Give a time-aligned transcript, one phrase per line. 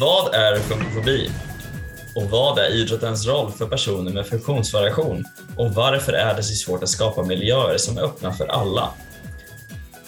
[0.00, 1.30] Vad är funkfobi?
[2.16, 5.24] Och vad är idrottens roll för personer med funktionsvariation?
[5.56, 8.88] Och varför är det så svårt att skapa miljöer som är öppna för alla?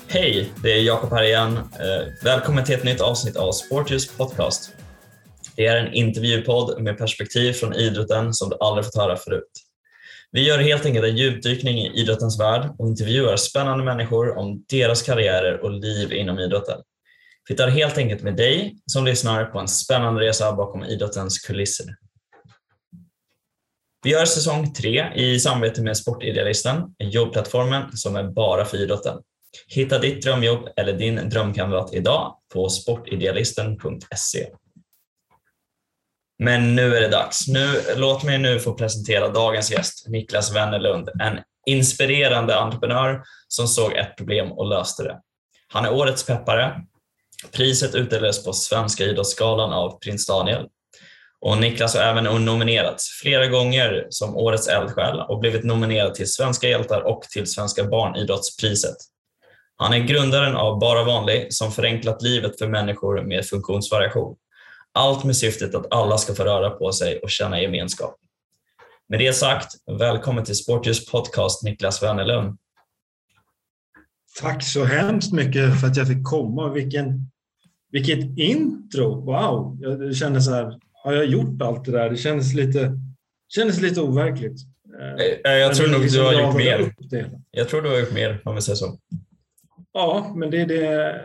[0.09, 1.57] Hej, det är Jakob här igen.
[1.57, 4.73] Eh, välkommen till ett nytt avsnitt av Sportljus podcast.
[5.57, 9.51] Det är en intervjupodd med perspektiv från idrotten som du aldrig fått höra förut.
[10.33, 15.03] Vi gör helt enkelt en djupdykning i idrottens värld och intervjuar spännande människor om deras
[15.03, 16.81] karriärer och liv inom idrotten.
[17.49, 21.87] Vi tar helt enkelt med dig som lyssnar på en spännande resa bakom idrottens kulisser.
[24.05, 29.19] Vi gör säsong tre i samarbete med Sportidealisten, jobbplattformen som är bara för idrotten.
[29.67, 34.47] Hitta ditt drömjobb eller din drömkandidat idag på sportidealisten.se.
[36.43, 37.49] Men nu är det dags.
[37.49, 43.93] Nu, låt mig nu få presentera dagens gäst, Niklas Wennerlund, en inspirerande entreprenör som såg
[43.93, 45.19] ett problem och löste det.
[45.69, 46.81] Han är årets peppare.
[47.53, 50.67] Priset utdelades på Svenska idrottsgalan av prins Daniel.
[51.41, 56.69] Och Niklas har även nominerats flera gånger som årets eldsjäl och blivit nominerad till Svenska
[56.69, 58.97] hjältar och till Svenska barnidrottspriset.
[59.77, 64.37] Han är grundaren av Bara Vanlig som förenklat livet för människor med funktionsvariation.
[64.95, 68.17] Allt med syftet att alla ska få röra på sig och känna gemenskap.
[69.09, 69.69] Med det sagt,
[69.99, 72.59] välkommen till Sportljus podcast Niklas Wennerlund.
[74.41, 76.73] Tack så hemskt mycket för att jag fick komma.
[76.73, 77.31] Vilken,
[77.91, 79.25] vilket intro!
[79.25, 79.79] Wow!
[79.81, 82.11] Jag kände så här, har jag gjort allt det där?
[82.11, 82.99] Det kändes lite,
[83.55, 84.61] kändes lite overkligt.
[85.43, 86.95] Jag, jag tror nog du har gjort mer.
[87.51, 88.99] Jag tror du har gjort mer, om vi säger så.
[89.93, 91.21] Ja, men det, det,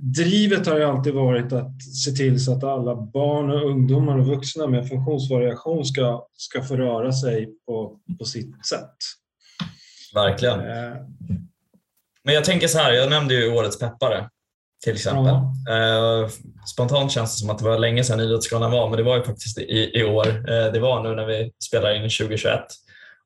[0.00, 4.26] drivet har ju alltid varit att se till så att alla barn och ungdomar och
[4.26, 8.94] vuxna med funktionsvariation ska, ska få röra sig på, på sitt sätt.
[10.14, 10.60] Verkligen.
[10.60, 10.96] Eh.
[12.24, 14.28] Men jag tänker så här, jag nämnde ju Årets peppare
[14.84, 15.34] till exempel.
[15.66, 16.28] Ja.
[16.74, 19.22] Spontant känns det som att det var länge sedan Idrottsgalan var, men det var ju
[19.22, 20.24] faktiskt i, i år.
[20.72, 22.60] Det var nu när vi spelar in 2021.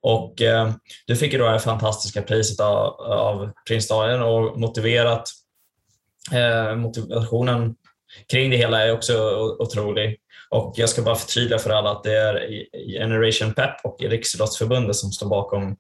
[0.03, 0.71] Och eh,
[1.07, 5.29] du fick ju då det fantastiska priset av, av prins Daniel och motiverat
[6.33, 7.75] eh, motivationen
[8.31, 9.15] kring det hela är också
[9.59, 10.19] otrolig.
[10.51, 12.49] Och jag ska bara förtydliga för alla att det är
[12.99, 15.77] Generation Pep och Riksidrottsförbundet som står bakom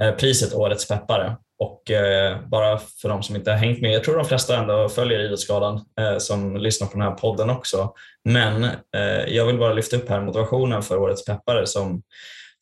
[0.00, 1.36] eh, priset Årets peppare.
[1.58, 4.88] Och eh, bara för de som inte har hängt med, jag tror de flesta ändå
[4.88, 7.92] följer Idrottsgalan eh, som lyssnar på den här podden också.
[8.24, 12.02] Men eh, jag vill bara lyfta upp här motivationen för Årets peppare som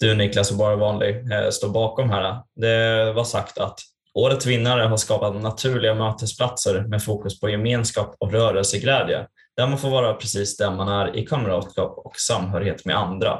[0.00, 2.42] du Niklas och Bara Vanlig eh, står bakom här.
[2.56, 3.80] Det var sagt att
[4.14, 9.26] årets vinnare har skapat naturliga mötesplatser med fokus på gemenskap och rörelseglädje,
[9.56, 13.38] där man får vara precis den man är i kamratskap och samhörighet med andra.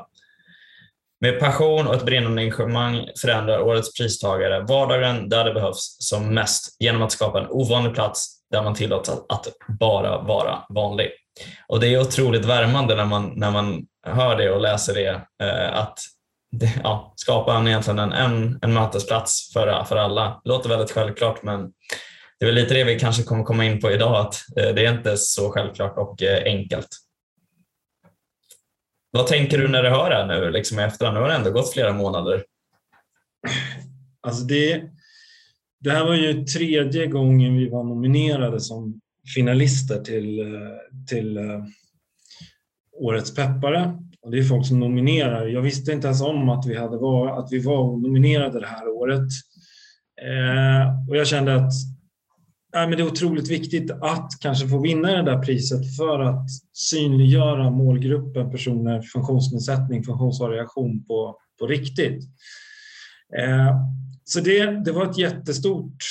[1.20, 6.76] Med passion och ett brinnande engagemang förändrar årets pristagare vardagen där det behövs som mest
[6.78, 9.46] genom att skapa en ovanlig plats där man tillåts att
[9.80, 11.10] bara vara vanlig.
[11.68, 15.78] Och Det är otroligt värmande när man, när man hör det och läser det, eh,
[15.78, 15.98] att
[16.50, 20.40] det, ja, skapa en, egentligen en, en, en mötesplats för, för alla.
[20.44, 21.72] Det låter väldigt självklart men
[22.38, 24.86] det är väl lite det vi kanske kommer komma in på idag, att eh, det
[24.86, 26.88] är inte så självklart och eh, enkelt.
[29.10, 31.14] Vad tänker du när du hör det här nu liksom i efterhand?
[31.14, 32.44] Nu har det ändå gått flera månader.
[34.20, 34.82] Alltså det,
[35.80, 39.00] det här var ju tredje gången vi var nominerade som
[39.34, 41.38] finalister till, eh, till
[42.92, 43.98] Årets peppare.
[44.22, 45.46] Och det är folk som nominerar.
[45.46, 48.88] Jag visste inte ens om att vi, hade var, att vi var nominerade det här
[48.88, 49.28] året.
[50.22, 51.72] Eh, och jag kände att
[52.76, 56.46] äh, men det är otroligt viktigt att kanske få vinna det där priset för att
[56.72, 62.24] synliggöra målgruppen personer med funktionsnedsättning, funktionsvariation på, på riktigt.
[63.38, 63.76] Eh,
[64.24, 66.02] så det, det var ett jättestort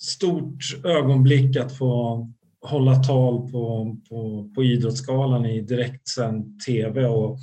[0.00, 2.22] stort ögonblick att få
[2.62, 7.38] hålla tal på, på, på Idrottsgalan i direktsänd tv och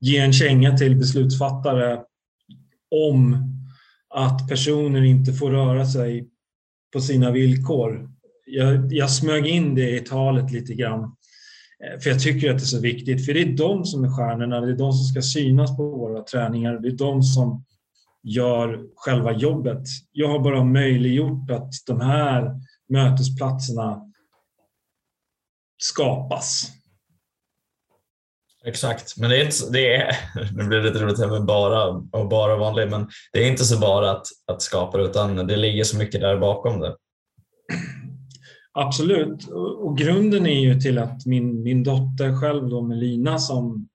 [0.00, 2.00] ge en känga till beslutsfattare
[2.90, 3.36] om
[4.14, 6.28] att personer inte får röra sig
[6.92, 8.10] på sina villkor.
[8.46, 12.64] Jag, jag smög in det i talet lite grann, eh, för jag tycker att det
[12.64, 13.26] är så viktigt.
[13.26, 16.22] För det är de som är stjärnorna, det är de som ska synas på våra
[16.22, 17.64] träningar, det är de som
[18.22, 19.82] gör själva jobbet.
[20.12, 22.50] Jag har bara möjliggjort att de här
[22.88, 24.09] mötesplatserna
[25.80, 26.66] skapas.
[28.64, 30.16] Exakt, men det är inte, det är,
[30.56, 33.78] nu blir det lite roligt med bara och bara vanlig, men det är inte så
[33.78, 36.96] bara att, att skapa det utan det ligger så mycket där bakom det.
[38.72, 39.48] Absolut,
[39.78, 43.88] och grunden är ju till att min, min dotter själv då Melina som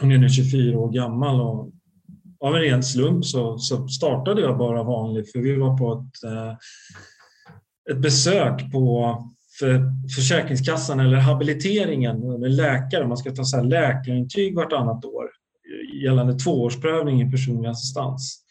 [0.00, 1.70] hon är nu 24 år gammal och
[2.40, 6.24] av en ren slump så, så startade jag bara vanligt för vi var på ett,
[6.24, 6.56] eh,
[7.90, 9.16] ett besök på
[9.58, 9.82] för
[10.16, 13.06] Försäkringskassan eller habiliteringen med läkare.
[13.06, 15.30] Man ska ta så här läkarintyg vartannat år
[16.04, 18.44] gällande tvåårsprövning i personlig assistans.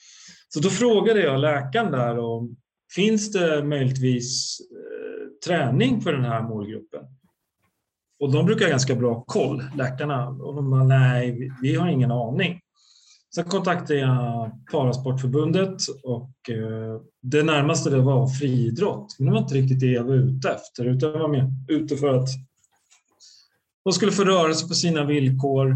[0.50, 2.56] Så då frågade jag läkaren där om
[2.96, 7.02] finns det möjligtvis eh, träning för den här målgruppen?
[8.20, 10.28] Och de brukar ha ganska bra koll, läkarna.
[10.28, 12.62] Och de bara, nej, vi har ingen aning.
[13.36, 19.16] Sen kontaktade jag Parasportförbundet och eh, det närmaste det var friidrott.
[19.20, 21.98] Men det var inte riktigt det jag var ute efter, utan jag var med ute
[21.98, 22.30] för att
[23.84, 25.76] de skulle få röra sig på sina villkor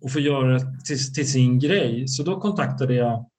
[0.00, 2.08] och få göra det till, till sin grej.
[2.08, 3.30] Så då kontaktade jag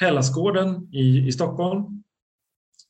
[0.00, 2.02] Hällasgården i, i Stockholm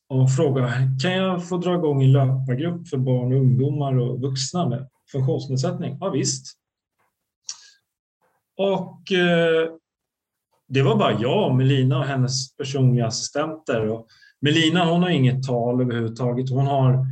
[0.09, 4.69] och frågade kan jag få dra igång en löpargrupp för barn och ungdomar och vuxna
[4.69, 5.97] med funktionsnedsättning?
[6.01, 6.57] Ja, visst.
[8.57, 9.71] Och eh,
[10.69, 13.89] det var bara jag och Melina och hennes personliga assistenter.
[13.89, 14.07] Och
[14.41, 16.51] Melina hon har inget tal överhuvudtaget.
[16.51, 17.07] Hon har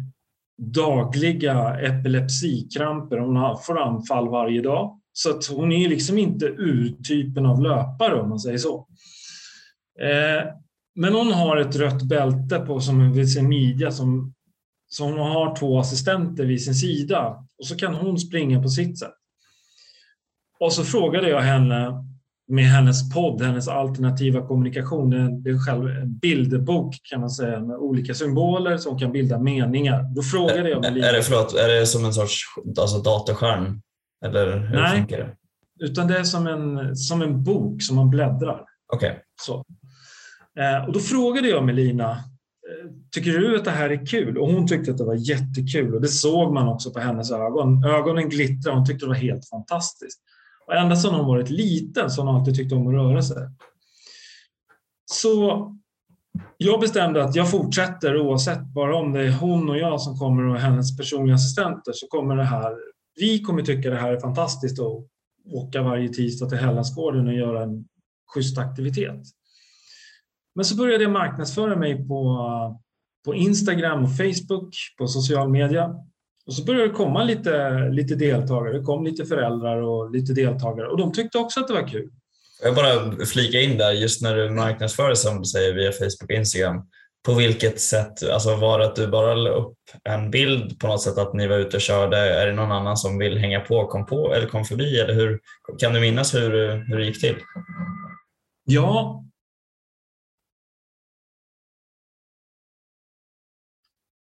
[0.58, 3.18] dagliga epilepsikramper.
[3.18, 5.00] Hon har, får anfall varje dag.
[5.12, 8.88] Så att hon är liksom inte urtypen av löpare om man säger så.
[10.00, 10.50] Eh,
[10.94, 14.34] men hon har ett rött bälte på som vid sin midja som,
[14.88, 18.98] som hon har två assistenter vid sin sida och så kan hon springa på sitt
[18.98, 19.14] sätt.
[20.60, 22.04] Och så frågade jag henne
[22.48, 25.10] med hennes podd, hennes alternativa kommunikation.
[25.42, 30.14] Det är själv en bilderbok kan man säga med olika symboler som kan bilda meningar.
[30.14, 32.42] Då frågade jag Är det, förlåt, är det som en sorts
[32.80, 33.80] alltså datorskärm?
[34.24, 35.36] Eller hur Nej, funkar det?
[35.80, 38.64] utan det är som en, som en bok som man bläddrar.
[38.92, 39.22] Okej.
[39.48, 39.62] Okay.
[40.64, 44.38] Eh, och då frågade jag Melina, eh, tycker du att det här är kul?
[44.38, 47.84] Och hon tyckte att det var jättekul och det såg man också på hennes ögon.
[47.84, 50.20] Ögonen glittrade, hon tyckte det var helt fantastiskt.
[50.66, 53.48] Och ända sedan hon varit liten så har hon alltid tyckt om att röra sig.
[55.12, 55.70] Så
[56.56, 60.46] jag bestämde att jag fortsätter oavsett, bara om det är hon och jag som kommer
[60.46, 62.76] och hennes personliga assistenter så kommer det här,
[63.20, 65.06] vi kommer tycka det här är fantastiskt att
[65.52, 67.84] åka varje tisdag till Hellasgården och göra en
[68.34, 69.22] schysst aktivitet.
[70.54, 72.38] Men så började jag marknadsföra mig på,
[73.24, 75.94] på Instagram och Facebook, på social media.
[76.46, 78.78] Och så började det komma lite, lite deltagare.
[78.78, 82.10] Det kom lite föräldrar och lite deltagare och de tyckte också att det var kul.
[82.62, 86.36] Jag bara flika in där, just när du marknadsför som du säger via Facebook och
[86.36, 86.88] Instagram.
[87.26, 91.02] På vilket sätt, alltså var det att du bara la upp en bild på något
[91.02, 92.16] sätt att ni var ute och körde?
[92.18, 95.00] Är det någon annan som vill hänga på, kom på eller kom förbi?
[95.00, 95.40] Eller hur,
[95.78, 96.50] kan du minnas hur,
[96.88, 97.36] hur det gick till?
[98.64, 99.24] Ja,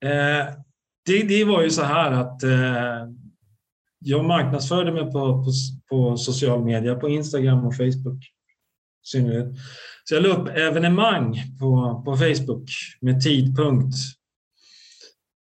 [0.04, 0.48] Eh,
[1.06, 3.10] det, det, var ju så här att eh,
[4.00, 5.52] jag marknadsförde mig på, på,
[5.90, 8.24] på social media, på Instagram och Facebook.
[9.04, 9.48] Synnerhet.
[10.04, 12.70] Så jag la upp evenemang på, på Facebook
[13.02, 13.96] med tidpunkt.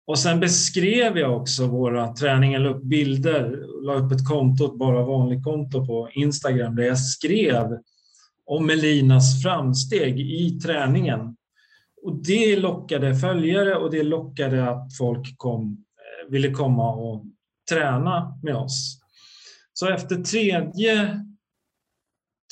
[0.07, 4.79] Och sen beskrev jag också våra träningar, la upp bilder, la upp ett konto, ett
[4.79, 7.77] bara vanligt konto på Instagram där jag skrev
[8.45, 11.35] om Melinas framsteg i träningen
[12.03, 17.25] och det lockade följare och det lockade att folk kom, eh, ville komma och
[17.69, 19.01] träna med oss.
[19.73, 21.25] Så efter tredje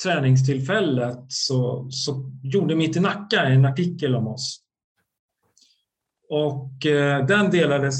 [0.02, 4.62] träningstillfället så, så gjorde Mitt i Nacka en artikel om oss.
[6.28, 7.96] Och eh, den delades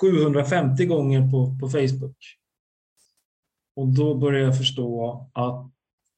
[0.00, 2.16] 750 gånger på, på Facebook.
[3.76, 5.70] Och då började jag förstå att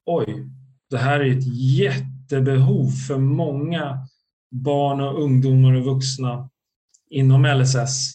[0.07, 0.49] oj,
[0.91, 3.99] det här är ett jätte jättebehov för många
[4.51, 6.49] barn och ungdomar och vuxna
[7.11, 8.13] inom LSS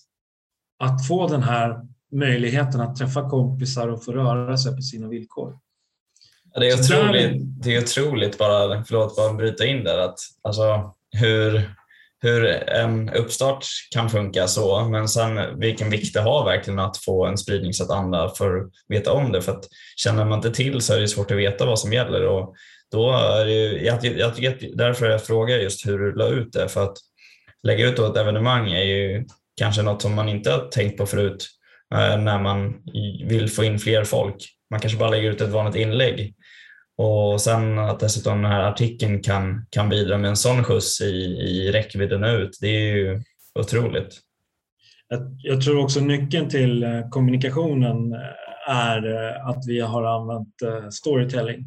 [0.80, 1.80] att få den här
[2.12, 5.58] möjligheten att träffa kompisar och få röra sig på sina villkor.
[6.56, 11.72] det, är otroligt, det är otroligt, bara, förlåt, bara bryta in där, att, alltså, hur,
[12.22, 17.26] hur en uppstart kan funka så, men sen vilken vikt det har verkligen att få
[17.26, 19.42] en spridning så att andra får veta om det.
[19.42, 22.28] För att känner man inte till så är det svårt att veta vad som gäller.
[22.28, 22.56] Och
[22.92, 26.54] då är det ju, jag, jag tycker därför jag frågar just hur du la ut
[26.54, 26.70] det.
[26.70, 26.98] För att
[27.64, 29.26] lägga ut ett evenemang är ju
[29.58, 31.48] kanske något som man inte har tänkt på förut
[31.94, 32.74] eh, när man
[33.28, 34.36] vill få in fler folk.
[34.70, 36.34] Man kanske bara lägger ut ett vanligt inlägg.
[36.98, 41.06] Och sen att dessutom den här artikeln kan, kan bidra med en sån skjuts i,
[41.06, 43.22] i räckvidden ut, det är ju
[43.60, 44.20] otroligt.
[45.08, 49.04] Jag, jag tror också nyckeln till eh, kommunikationen eh, är
[49.50, 51.66] att vi har använt storytelling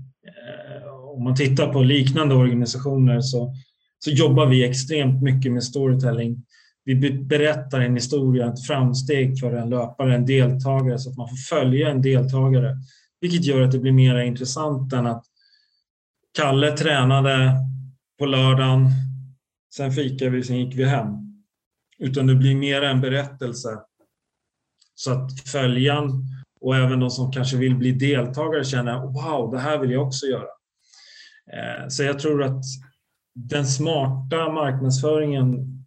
[1.16, 3.54] om man tittar på liknande organisationer så,
[3.98, 6.46] så jobbar vi extremt mycket med storytelling.
[6.84, 11.56] vi berättar en historia, ett framsteg för en löpare, en deltagare, så att man får
[11.56, 12.76] följa en deltagare.
[13.20, 15.24] Vilket gör att det blir mer intressant än att
[16.38, 17.52] Kalle tränade
[18.18, 18.86] på lördagen,
[19.74, 21.06] sen fikade vi, sen gick vi hem.
[21.98, 23.68] Utan det blir mer en berättelse.
[24.94, 26.10] Så att följaren
[26.60, 30.26] och även de som kanske vill bli deltagare känner wow, det här vill jag också
[30.26, 30.59] göra.
[31.52, 32.64] Eh, så jag tror att
[33.34, 35.84] den smarta marknadsföringen,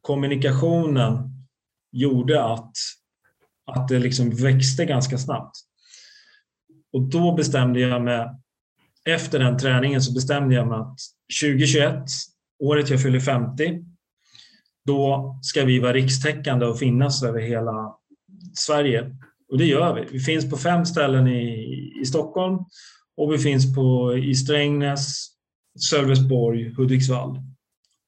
[0.00, 1.30] kommunikationen
[1.92, 2.72] gjorde att,
[3.66, 5.56] att det liksom växte ganska snabbt.
[6.92, 8.28] Och då bestämde jag mig,
[9.04, 10.98] efter den träningen så bestämde jag mig att
[11.42, 12.04] 2021,
[12.58, 13.84] året jag fyller 50,
[14.86, 17.94] då ska vi vara rikstäckande och finnas över hela
[18.54, 19.16] Sverige.
[19.50, 20.06] Och det gör vi.
[20.12, 22.58] Vi finns på fem ställen i, i Stockholm
[23.20, 25.26] och vi finns på, i Strängnäs,
[25.90, 27.40] Sölvesborg, Hudiksvall.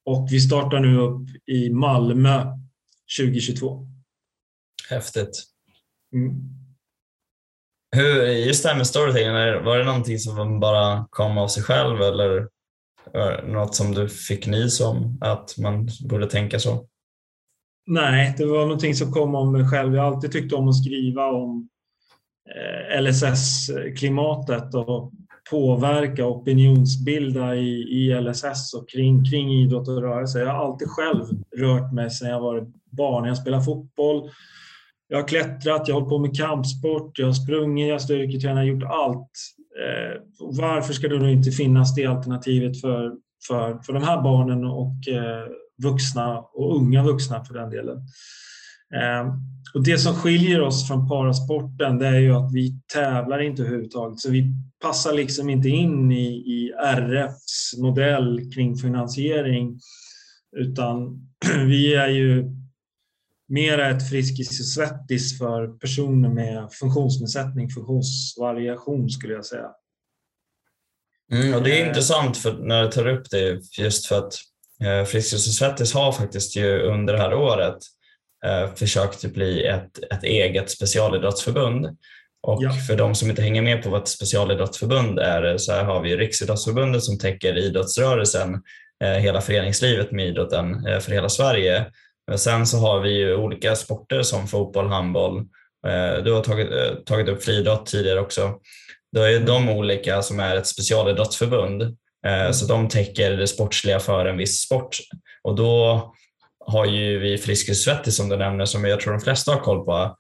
[0.05, 2.47] Och vi startar nu upp i Malmö
[3.19, 3.87] 2022.
[4.91, 5.45] Häftigt.
[6.15, 6.35] Mm.
[7.97, 12.03] Hur, just det här med storytelling, var det någonting som bara kom av sig själv
[12.03, 12.49] eller
[13.53, 16.89] något som du fick nys om att man borde tänka så?
[17.87, 19.95] Nej, det var någonting som kom om mig själv.
[19.95, 21.69] Jag har alltid tyckt om att skriva om
[22.51, 25.13] Eh, LSS-klimatet och
[25.51, 30.41] påverka och opinionsbilda i, i LSS och kring, kring idrott och rörelse.
[30.41, 31.25] Jag har alltid själv
[31.57, 33.25] rört mig sedan jag var barn.
[33.25, 34.31] Jag spelar fotboll,
[35.09, 38.67] jag har klättrat, jag har hållit på med kampsport, jag har sprungit, jag har styrketränat,
[38.67, 39.31] gjort allt.
[39.83, 43.13] Eh, varför ska det då inte finnas det alternativet för,
[43.49, 45.47] för, för de här barnen och eh,
[45.83, 47.99] vuxna och unga vuxna för den delen?
[48.97, 49.35] Eh,
[49.75, 54.21] och det som skiljer oss från parasporten det är ju att vi tävlar inte överhuvudtaget.
[54.21, 59.81] Så vi passar liksom inte in i, i RFs modell kring finansiering.
[60.57, 61.29] Utan
[61.67, 62.45] vi är ju
[63.49, 69.71] mera ett Friskis och Svettis för personer med funktionsnedsättning, funktionsvariation skulle jag säga.
[71.33, 71.89] Mm, och det är eh.
[71.89, 74.35] intressant för, när du tar upp det just för att
[74.85, 77.79] eh, Friskis och Svettis har faktiskt ju under det här året
[78.77, 81.87] försökt bli ett, ett eget specialidrottsförbund.
[82.47, 82.73] Och ja.
[82.73, 86.17] för de som inte hänger med på vad ett specialidrottsförbund är så här har vi
[86.17, 88.63] Riksidrottsförbundet som täcker idrottsrörelsen,
[89.05, 91.87] eh, hela föreningslivet med idrotten eh, för hela Sverige.
[92.27, 95.39] Men sen så har vi ju olika sporter som fotboll, handboll.
[95.87, 98.55] Eh, du har tagit, eh, tagit upp friidrott tidigare också.
[99.17, 101.83] Då är de olika som är ett specialidrottsförbund.
[102.27, 102.53] Eh, mm.
[102.53, 104.97] Så de täcker det sportsliga för en viss sport.
[105.43, 106.13] Och då
[106.67, 109.85] har ju vi Friskis Svettis som du nämner, som jag tror de flesta har koll
[109.85, 110.17] på,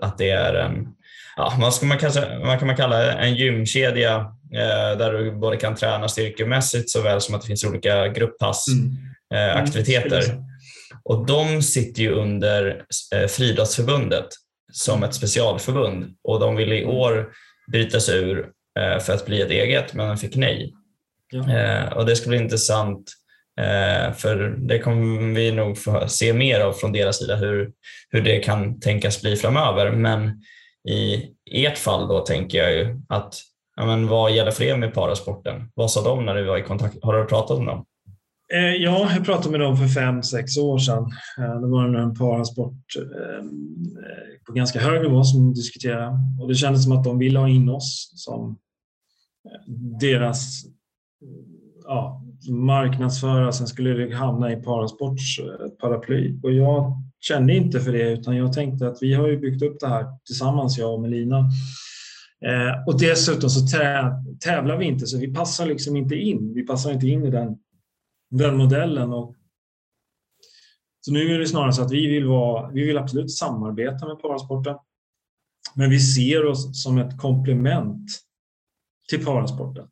[0.00, 0.88] att det är en,
[1.36, 4.16] ja, vad ska man, kanske, man kan man kalla en gymkedja
[4.52, 8.96] eh, där du både kan träna styrkemässigt såväl som att det finns olika grupppass, mm.
[9.34, 10.30] eh, aktiviteter.
[10.30, 10.44] Mm.
[11.02, 14.26] Och de sitter ju under eh, Friidrottsförbundet
[14.72, 17.28] som ett specialförbund och de ville i år
[17.72, 20.74] bryta sig ur eh, för att bli ett eget men fick nej.
[21.30, 21.52] Ja.
[21.52, 23.23] Eh, och det ska bli intressant Eh,
[23.60, 27.72] Eh, för det kommer vi nog få se mer av från deras sida hur,
[28.10, 29.90] hur det kan tänkas bli framöver.
[29.92, 30.42] Men
[30.88, 33.34] i ert fall då tänker jag ju att
[33.76, 35.70] ja, men vad gäller för er med parasporten?
[35.74, 36.96] Vad sa de när du var i kontakt?
[37.02, 37.84] Har du pratat med dem?
[38.52, 41.04] Eh, ja, jag pratade med dem för fem, sex år sedan.
[41.38, 43.44] Eh, det var en parasport eh,
[44.46, 47.68] på ganska hög nivå som diskuterade och det kändes som att de ville ha in
[47.68, 48.58] oss som
[49.44, 50.64] eh, deras
[51.84, 56.40] ja, marknadsföra, sen skulle det hamna i Parasports eh, paraply.
[56.42, 59.80] Och jag kände inte för det utan jag tänkte att vi har ju byggt upp
[59.80, 61.38] det här tillsammans, jag och Melina.
[62.46, 63.66] Eh, och dessutom så
[64.44, 66.54] tävlar vi inte så vi passar liksom inte in.
[66.54, 67.56] Vi passar inte in i den,
[68.30, 69.12] den modellen.
[69.12, 69.34] Och,
[71.00, 74.22] så nu är det snarare så att vi vill, vara, vi vill absolut samarbeta med
[74.22, 74.76] parasporten.
[75.74, 78.10] Men vi ser oss som ett komplement
[79.10, 79.86] till parasporten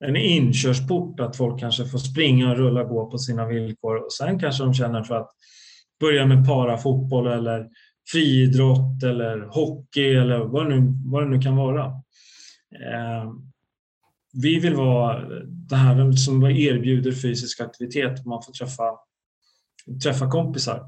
[0.00, 4.12] en inkörsport att folk kanske får springa och rulla och gå på sina villkor och
[4.12, 5.30] sen kanske de känner för att
[6.00, 7.68] börja med parafotboll eller
[8.12, 11.84] friidrott eller hockey eller vad det nu, vad det nu kan vara.
[12.74, 13.32] Eh,
[14.32, 18.84] vi vill vara det här som erbjuder fysisk aktivitet man får träffa,
[20.02, 20.82] träffa kompisar.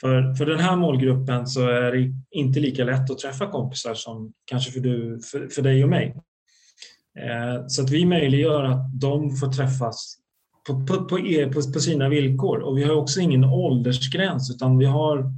[0.00, 4.32] För, för den här målgruppen så är det inte lika lätt att träffa kompisar som
[4.44, 6.16] kanske för, du, för, för dig och mig.
[7.16, 10.16] Eh, så att vi möjliggör att de får träffas
[10.66, 11.18] på, på, på,
[11.72, 12.58] på, sina villkor.
[12.58, 15.32] Och vi har också ingen åldersgräns utan vi har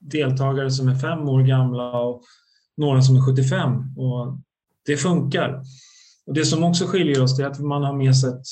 [0.00, 2.22] deltagare som är fem år gamla och
[2.76, 3.98] några som är 75.
[3.98, 4.38] Och
[4.86, 5.62] det funkar.
[6.26, 8.42] Och det som också skiljer oss är att man har med sig ett,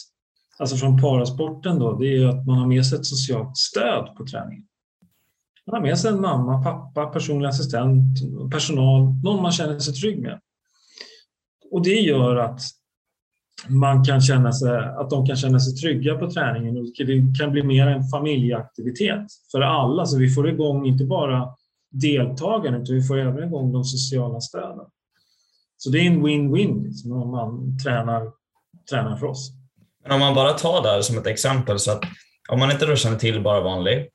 [0.59, 4.27] alltså från parasporten då, det är att man har med sig ett socialt stöd på
[4.27, 4.65] träningen.
[5.67, 8.19] Man har med sig en mamma, pappa, personlig assistent,
[8.53, 10.41] personal, någon man känner sig trygg med.
[11.71, 12.61] Och det gör att
[13.69, 17.53] man kan känna sig, att de kan känna sig trygga på träningen och det kan
[17.53, 20.07] bli mer en familjeaktivitet för alla.
[20.07, 21.49] Så vi får igång inte bara
[21.91, 24.87] deltagandet utan vi får även igång de sociala stöden.
[25.77, 28.33] Så det är en win-win liksom, om man tränar,
[28.91, 29.51] tränar för oss.
[30.03, 32.05] Men om man bara tar det här som ett exempel så att
[32.49, 34.09] om man inte då känner till bara vanlig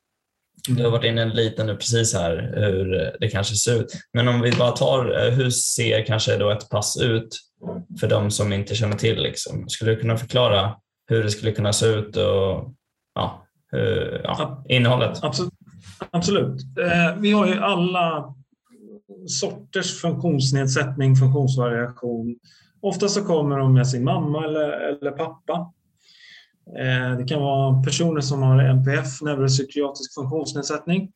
[0.67, 3.93] du har varit inne lite nu precis här hur det kanske ser ut.
[4.13, 7.27] Men om vi bara tar, hur ser kanske då ett pass ut
[7.99, 9.23] för de som inte känner till?
[9.23, 9.69] Liksom?
[9.69, 10.75] Skulle du kunna förklara
[11.07, 12.73] hur det skulle kunna se ut och
[13.15, 15.23] ja, hur, ja, innehållet?
[15.23, 15.53] Absolut.
[16.11, 16.61] Absolut.
[16.79, 18.35] Eh, vi har ju alla
[19.27, 22.35] sorters funktionsnedsättning, funktionsvariation.
[22.81, 25.73] Ofta så kommer de med sin mamma eller, eller pappa.
[26.67, 31.11] Eh, det kan vara personer som har NPF, neuropsykiatrisk funktionsnedsättning.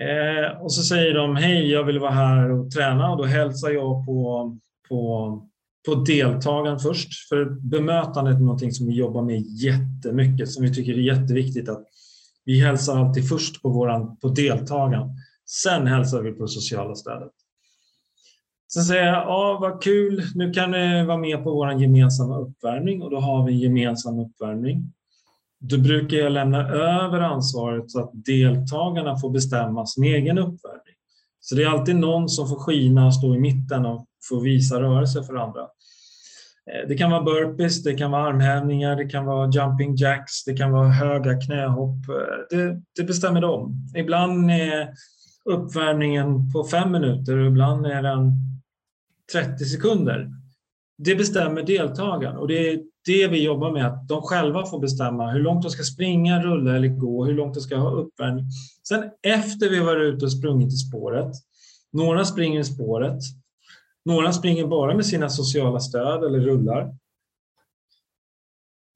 [0.00, 3.70] Eh, och så säger de hej, jag vill vara här och träna och då hälsar
[3.70, 4.58] jag på,
[4.88, 5.42] på,
[5.86, 7.28] på deltagaren först.
[7.28, 11.84] För bemötandet är någonting som vi jobbar med jättemycket, som vi tycker är jätteviktigt att
[12.44, 15.08] vi hälsar alltid först på, våran, på deltagaren.
[15.46, 17.32] Sen hälsar vi på sociala stödet.
[18.74, 23.02] Sen säger jag, ja vad kul, nu kan ni vara med på vår gemensamma uppvärmning
[23.02, 24.92] och då har vi en gemensam uppvärmning.
[25.60, 30.94] Då brukar jag lämna över ansvaret så att deltagarna får bestämma sin egen uppvärmning.
[31.40, 34.80] Så det är alltid någon som får skina och stå i mitten och få visa
[34.80, 35.60] rörelse för andra.
[35.60, 40.56] Eh, det kan vara burpees, det kan vara armhävningar, det kan vara jumping jacks, det
[40.56, 42.08] kan vara höga knähopp.
[42.08, 43.74] Eh, det, det bestämmer de.
[43.96, 44.88] Ibland är
[45.44, 48.53] uppvärmningen på fem minuter och ibland är den
[49.32, 50.30] 30 sekunder.
[50.98, 55.30] Det bestämmer deltagaren och det är det vi jobbar med, att de själva får bestämma
[55.30, 58.44] hur långt de ska springa, rulla eller gå, hur långt de ska ha uppvärmning.
[58.88, 61.32] Sen efter vi varit ute och sprungit i spåret,
[61.92, 63.18] några springer i spåret,
[64.04, 66.94] några springer bara med sina sociala stöd eller rullar.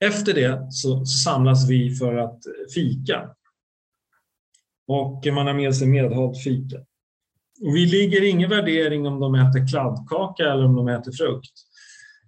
[0.05, 2.39] Efter det så samlas vi för att
[2.75, 3.31] fika.
[4.87, 6.77] Och man har med sig medhållt fika.
[7.61, 11.53] Och vi ligger ingen värdering om de äter kladdkaka eller om de äter frukt.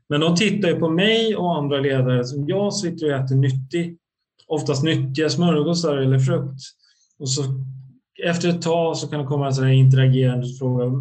[0.09, 3.99] Men de tittar ju på mig och andra ledare som jag sitter och äter nyttig,
[4.47, 6.61] oftast nyttiga smörgåsar eller frukt.
[7.19, 7.43] Och så
[8.25, 10.93] efter ett tag så kan det komma en sån här interagerande fråga.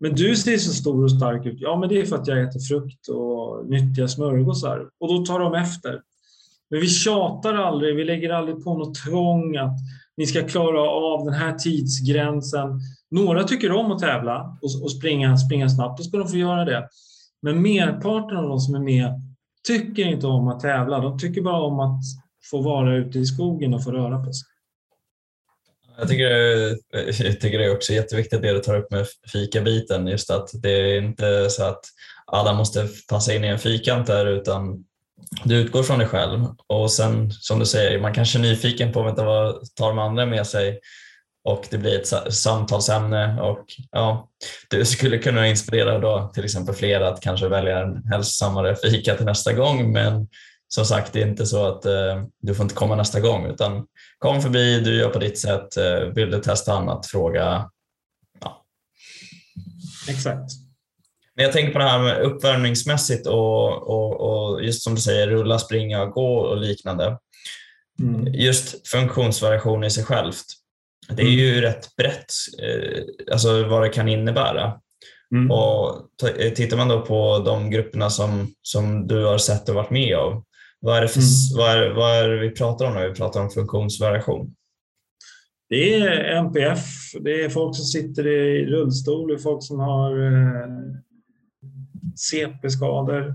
[0.00, 1.60] Men du ser så stor och stark ut.
[1.60, 4.88] Ja, men det är för att jag äter frukt och nyttiga smörgåsar.
[5.00, 6.00] Och då tar de efter.
[6.70, 9.76] Men vi tjatar aldrig, vi lägger aldrig på något tvång att
[10.16, 12.80] ni ska klara av den här tidsgränsen.
[13.10, 16.88] Några tycker om att tävla och, springa, springa snabbt, då ska de få göra det.
[17.42, 19.22] Men merparten av de som är med
[19.66, 21.00] tycker inte om att tävla.
[21.00, 22.00] De tycker bara om att
[22.50, 24.46] få vara ute i skogen och få röra på sig.
[25.98, 26.30] Jag tycker,
[27.24, 30.70] jag tycker det är också jätteviktigt det du tar upp med fikabiten, just att det
[30.70, 31.80] är inte så att
[32.26, 34.84] alla måste passa in i en fikant där utan
[35.44, 39.02] du utgår från dig själv och sen som du säger, man kanske är nyfiken på
[39.02, 40.80] vänta, vad tar de andra med sig
[41.44, 44.28] och det blir ett samtalsämne och ja,
[44.70, 49.26] du skulle kunna inspirera då till exempel fler att kanske välja en hälsosammare fika till
[49.26, 50.28] nästa gång men
[50.68, 53.86] som sagt, det är inte så att eh, du får inte komma nästa gång utan
[54.18, 57.70] kom förbi, du gör på ditt sätt, eh, vill du testa annat, fråga.
[58.40, 58.64] Ja.
[60.08, 60.52] Exakt.
[61.34, 65.26] Men jag tänker på det här med uppvärmningsmässigt och, och, och just som du säger,
[65.26, 67.18] rulla, springa, gå och liknande.
[68.00, 68.34] Mm.
[68.34, 70.44] Just funktionsvariation i sig självt.
[71.16, 71.38] Det är mm.
[71.38, 74.80] ju rätt brett, eh, alltså vad det kan innebära.
[75.34, 75.50] Mm.
[75.50, 75.96] Och
[76.38, 80.16] eh, tittar man då på de grupperna som, som du har sett och varit med
[80.16, 80.44] av,
[80.80, 81.56] vad är, det för, mm.
[81.56, 84.54] vad, är, vad är vi pratar om när vi pratar om funktionsvariation?
[85.68, 86.84] Det är NPF,
[87.20, 90.68] det är folk som sitter i rullstol, det är folk som har eh,
[92.30, 93.34] CP-skador.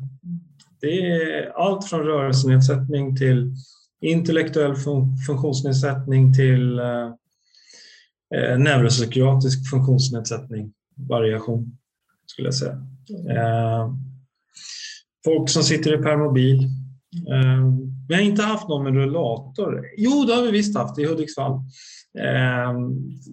[0.81, 3.55] Det är allt från rörelsenedsättning till
[4.01, 7.13] intellektuell fun funktionsnedsättning till eh,
[8.35, 11.77] eh, neuropsykiatrisk funktionsnedsättning, variation
[12.25, 12.87] skulle jag säga.
[13.29, 13.93] Eh,
[15.25, 16.57] folk som sitter i permobil.
[17.29, 17.67] Eh,
[18.07, 19.85] vi har inte haft någon med rullator.
[19.97, 21.51] Jo, det har vi visst haft i Hudiksvall.
[22.19, 22.73] Eh,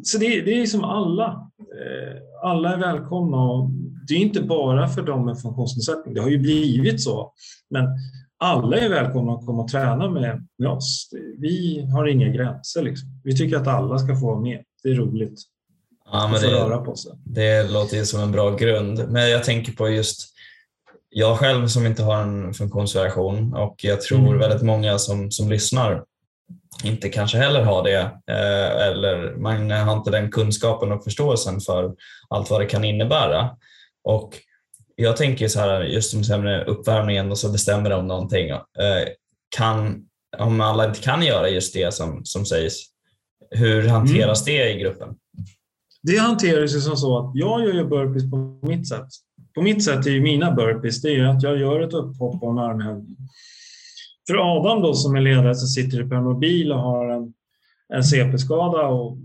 [0.02, 1.50] så det, det är som alla.
[1.58, 3.70] Eh, alla är välkomna och
[4.08, 6.14] det är inte bara för dem med funktionsnedsättning.
[6.14, 7.32] Det har ju blivit så.
[7.70, 7.88] Men
[8.38, 11.10] alla är välkomna att komma och träna med, med oss.
[11.38, 12.82] Vi har inga gränser.
[12.82, 13.08] Liksom.
[13.24, 14.62] Vi tycker att alla ska få vara med.
[14.82, 15.42] Det är roligt.
[16.12, 17.12] Ja, men det, röra på sig.
[17.24, 19.08] det låter ju som en bra grund.
[19.08, 20.30] Men jag tänker på just
[21.08, 24.38] jag själv som inte har en funktionsvariation och jag tror mm.
[24.38, 26.04] väldigt många som, som lyssnar
[26.84, 31.94] inte kanske heller har det eh, eller man har inte den kunskapen och förståelsen för
[32.28, 33.50] allt vad det kan innebära.
[34.04, 34.38] Och
[34.96, 38.50] jag tänker så här, just som säger uppvärmningen och så bestämmer de någonting.
[38.50, 39.08] Eh,
[39.56, 40.04] kan,
[40.38, 42.74] om alla inte kan göra just det som, som sägs,
[43.50, 44.58] hur hanteras mm.
[44.58, 45.16] det i gruppen?
[46.02, 49.06] Det hanteras ju som så att jag gör ju burpees på mitt sätt.
[49.54, 52.50] På mitt sätt är ju mina burpees, det är att jag gör ett upphopp och
[52.50, 53.16] en armhävning.
[54.26, 57.34] För Adam då som är ledare som sitter i permobil och har en,
[57.94, 59.18] en CP-skada och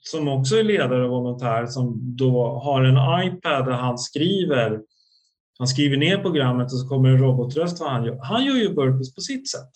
[0.00, 4.80] som också är ledare och volontär som då har en iPad där han skriver
[5.60, 8.18] han skriver ner programmet och så kommer en robotröst vad han gör.
[8.22, 9.70] Han gör ju burpees på sitt sätt.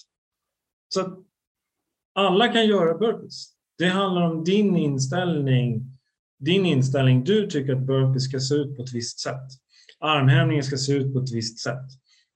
[0.89, 1.19] Så att
[2.15, 3.54] alla kan göra burpees.
[3.79, 5.83] Det handlar om din inställning.
[6.39, 7.25] Din inställning.
[7.25, 9.49] Du tycker att burpees ska se ut på ett visst sätt.
[10.01, 11.87] Armhävningen ska se ut på ett visst sätt.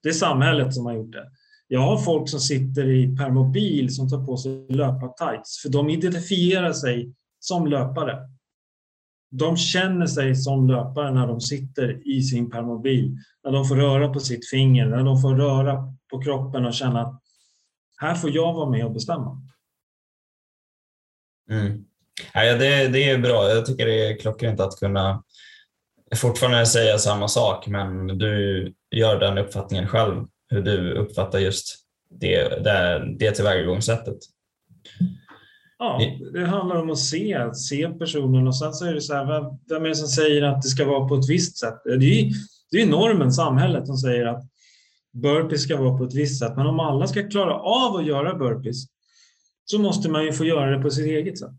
[0.03, 1.31] Det är samhället som har gjort det.
[1.69, 6.73] Jag har folk som sitter i permobil som tar på sig löpartights för de identifierar
[6.73, 8.19] sig som löpare.
[9.31, 14.09] De känner sig som löpare när de sitter i sin permobil, när de får röra
[14.09, 17.21] på sitt finger, när de får röra på kroppen och känna att
[17.97, 19.43] här får jag vara med och bestämma.
[21.51, 21.85] Mm.
[22.35, 23.49] Ja, det, det är bra.
[23.49, 25.23] Jag tycker det är klockrent att kunna
[26.17, 31.77] fortfarande säga samma sak, men du gör den uppfattningen själv, hur du uppfattar just
[32.11, 34.19] det, det, det tillvägagångssättet.
[35.79, 36.01] Ja,
[36.33, 39.27] det handlar om att se, se personen och sen så är det så här,
[39.69, 41.81] vem är det som säger att det ska vara på ett visst sätt?
[41.85, 42.31] Det är,
[42.71, 44.45] det är normen, samhället, som säger att
[45.13, 46.57] burpees ska vara på ett visst sätt.
[46.57, 48.77] Men om alla ska klara av att göra burpees
[49.71, 51.51] så måste man ju få göra det på sitt eget sätt.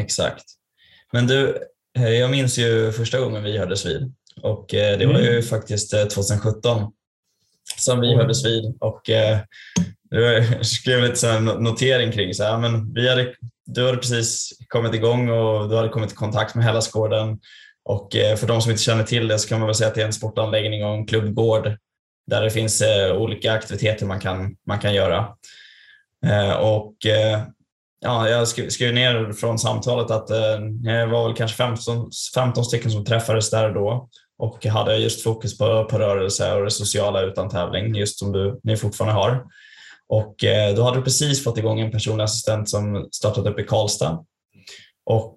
[0.00, 0.44] Exakt.
[1.12, 1.58] Men du,
[1.98, 5.42] eh, jag minns ju första gången vi hördes vid och eh, det var ju mm.
[5.42, 6.88] faktiskt 2017 eh,
[7.78, 9.02] som vi hördes vid och
[10.10, 13.34] jag skrev lite så notering kring så här, men vi hade,
[13.66, 17.40] du hade precis kommit igång och du hade kommit i kontakt med Hellasgården
[17.84, 20.02] och för de som inte känner till det så kan man väl säga att det
[20.02, 21.76] är en sportanläggning och en klubbgård
[22.26, 22.82] där det finns
[23.14, 25.36] olika aktiviteter man kan, man kan göra.
[26.24, 27.42] Eh, och eh,
[28.00, 32.90] ja, jag skrev ner från samtalet att eh, det var väl kanske 15, 15 stycken
[32.90, 34.08] som träffades där då.
[34.38, 38.60] Och hade just fokus på, på rörelse och det sociala utan tävling, just som du,
[38.62, 39.44] ni fortfarande har.
[40.08, 40.34] Och
[40.76, 44.24] då hade du precis fått igång en personlig assistent som startat upp i Karlstad.
[45.06, 45.36] Och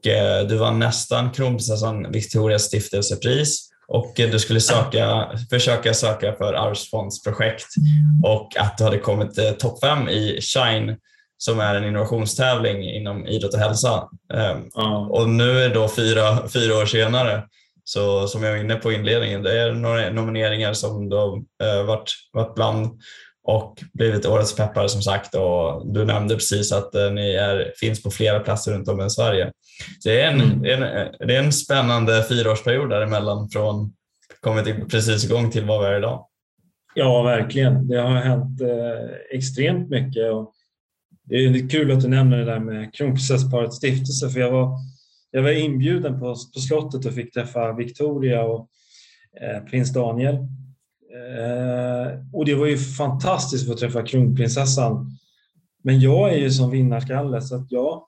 [0.50, 7.68] du var nästan kronprinsessan Victorias stiftelsepris och eh, du skulle söka, försöka söka för Arvsfondsprojekt
[8.24, 10.96] och att du hade kommit eh, topp fem i Shine
[11.38, 14.10] som är en innovationstävling inom idrott och hälsa.
[14.34, 14.64] Mm.
[15.12, 17.44] Och nu är det då fyra, fyra år senare,
[17.84, 21.86] så som jag var inne på i inledningen, det är några nomineringar som då eh,
[21.86, 23.02] varit, varit bland
[23.48, 28.04] och blivit årets peppare som sagt och du nämnde precis att eh, ni är, finns
[28.04, 29.52] på flera platser runt om i Sverige.
[30.00, 30.84] Så det, är en, mm.
[30.84, 33.94] en, det är en spännande fyraårsperiod däremellan från
[34.40, 36.28] kommit precis igång till vad vi är idag.
[36.96, 37.88] Ja, verkligen.
[37.88, 40.32] Det har hänt eh, extremt mycket.
[40.32, 40.54] Och
[41.24, 44.78] det är kul att du nämner det där med Kronprinsessparets stiftelse för jag var,
[45.32, 48.70] jag var inbjuden på, på slottet och fick träffa Victoria och
[49.42, 50.38] eh, prins Daniel
[51.14, 55.18] Eh, och det var ju fantastiskt att få träffa kronprinsessan.
[55.84, 58.04] Men jag är ju som vinnarskalle så att jag,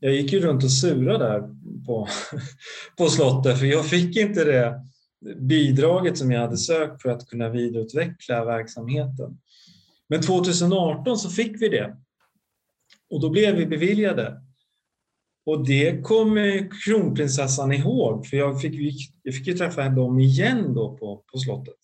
[0.00, 1.40] jag gick ju runt och surade där
[1.86, 2.08] på,
[2.98, 4.80] på slottet för jag fick inte det
[5.40, 9.38] bidraget som jag hade sökt för att kunna vidareutveckla verksamheten.
[10.08, 11.96] Men 2018 så fick vi det
[13.10, 14.40] och då blev vi beviljade.
[15.46, 18.74] Och det kommer kronprinsessan ihåg för jag fick,
[19.22, 21.83] jag fick ju träffa dem igen då på, på slottet.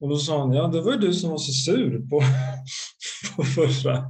[0.00, 2.22] Och då sa hon, ja det var ju du som var så sur på,
[3.36, 4.04] på förra.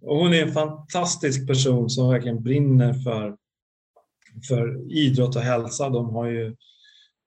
[0.00, 3.36] Och hon är en fantastisk person som verkligen brinner för,
[4.48, 5.88] för idrott och hälsa.
[5.88, 6.56] De har ju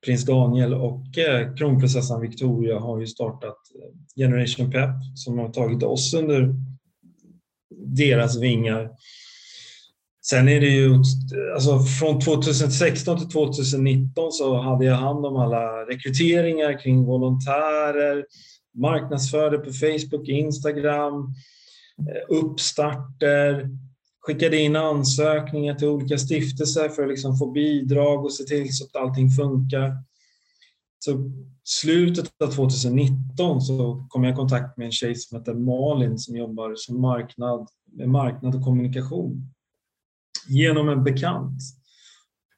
[0.06, 5.84] prins Daniel och eh, kronprinsessan Victoria har ju startat eh, Generation Pep som har tagit
[5.84, 6.56] oss under
[7.76, 8.89] deras vingar.
[10.30, 11.04] Sen är det ju,
[11.54, 18.26] alltså från 2016 till 2019 så hade jag hand om alla rekryteringar kring volontärer,
[18.74, 21.34] marknadsförde på Facebook, Instagram,
[22.00, 23.70] eh, uppstarter,
[24.22, 28.86] skickade in ansökningar till olika stiftelser för att liksom få bidrag och se till så
[28.86, 29.92] att allting funkar.
[31.00, 31.32] Så
[31.64, 36.36] slutet av 2019 så kom jag i kontakt med en tjej som heter Malin som
[36.36, 39.55] jobbar som marknad, med marknad och kommunikation
[40.47, 41.62] genom en bekant.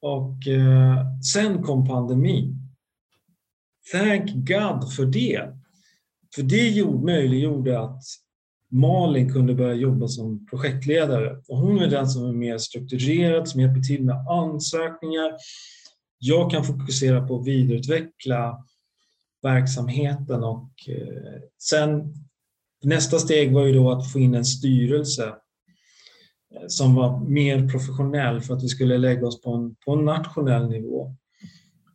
[0.01, 2.55] Och eh, sen kom pandemin.
[3.91, 5.53] thank God för det.
[6.35, 8.03] För det möjliggjorde att
[8.71, 11.41] Malin kunde börja jobba som projektledare.
[11.47, 15.31] Och hon är den som är mer strukturerad, som hjälper till med ansökningar.
[16.19, 18.65] Jag kan fokusera på att vidareutveckla
[19.41, 22.13] verksamheten och eh, sen
[22.83, 25.35] nästa steg var ju då att få in en styrelse
[26.67, 30.69] som var mer professionell för att vi skulle lägga oss på en, på en nationell
[30.69, 31.15] nivå.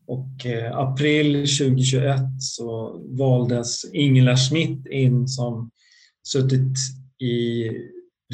[0.07, 5.71] Och eh, april 2021 så valdes Ingela Schmidt in som
[6.29, 6.77] suttit
[7.19, 7.69] i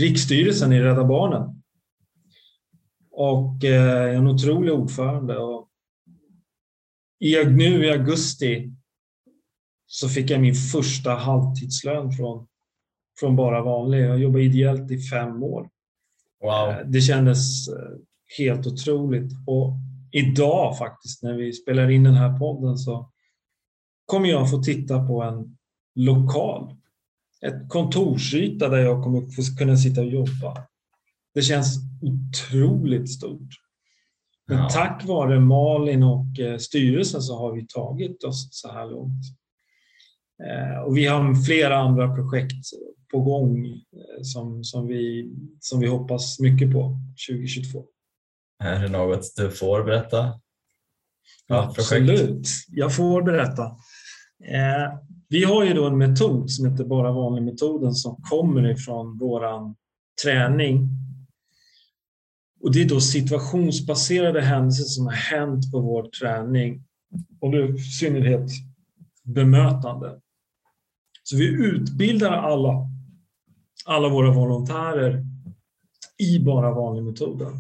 [0.01, 1.63] riksstyrelsen i Rädda Barnen.
[3.11, 5.39] Och eh, en otrolig ordförande.
[5.39, 5.69] Och
[7.21, 8.73] i, nu i augusti
[9.87, 12.47] så fick jag min första halvtidslön från,
[13.21, 14.01] från Bara vanlig.
[14.01, 15.69] Jag jobbade ideellt i fem år.
[16.43, 16.71] Wow.
[16.71, 17.75] Eh, det kändes eh,
[18.39, 19.33] helt otroligt.
[19.47, 19.73] Och
[20.13, 23.11] idag faktiskt, när vi spelar in den här podden, så
[24.07, 25.57] kommer jag få titta på en
[25.95, 26.75] lokal.
[27.47, 30.67] Ett kontorsyta där jag kommer få kunna sitta och jobba.
[31.35, 33.49] Det känns otroligt stort.
[34.47, 34.69] Men ja.
[34.69, 39.25] tack vare Malin och eh, styrelsen så har vi tagit oss så här långt.
[40.47, 42.65] Eh, och vi har flera andra projekt
[43.11, 46.99] på gång eh, som, som, vi, som vi hoppas mycket på
[47.31, 47.85] 2022.
[48.65, 50.41] Är det något du får berätta?
[51.47, 53.63] Ja, Absolut, jag får berätta.
[54.45, 54.99] Eh,
[55.29, 59.77] vi har ju då en metod som heter Bara vanlig-metoden som kommer ifrån våran
[60.25, 60.89] träning.
[62.61, 66.85] Och Det är då situationsbaserade händelser som har hänt på vår träning
[67.41, 68.51] och i synnerhet
[69.25, 70.21] bemötande.
[71.31, 72.87] Så vi utbildar alla,
[73.85, 75.25] alla våra volontärer
[76.19, 77.53] i Bara vanlig-metoden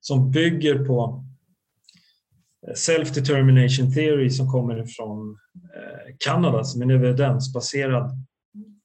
[0.00, 1.24] som bygger på
[2.66, 8.10] eh, Self-determination theory som kommer från eh, Kanada som är en evidensbaserad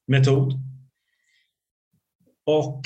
[0.08, 0.54] metod.
[2.46, 2.82] Och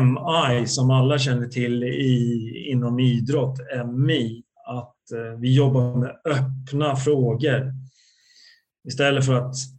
[0.00, 6.96] MI som alla känner till i, inom idrott, MI, att eh, vi jobbar med öppna
[6.96, 7.72] frågor.
[8.88, 9.75] Istället för att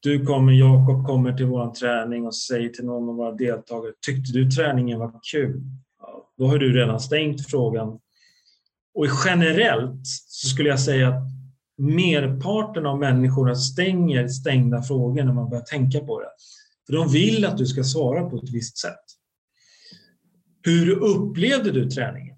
[0.00, 4.32] du kommer, Jakob kommer till vår träning och säger till någon av våra deltagare, tyckte
[4.32, 5.62] du träningen var kul?
[6.38, 7.88] Då har du redan stängt frågan.
[8.94, 11.22] Och generellt så skulle jag säga att
[11.78, 16.28] merparten av människorna stänger stängda frågor när man börjar tänka på det.
[16.86, 19.04] För de vill att du ska svara på ett visst sätt.
[20.62, 22.37] Hur upplevde du träningen?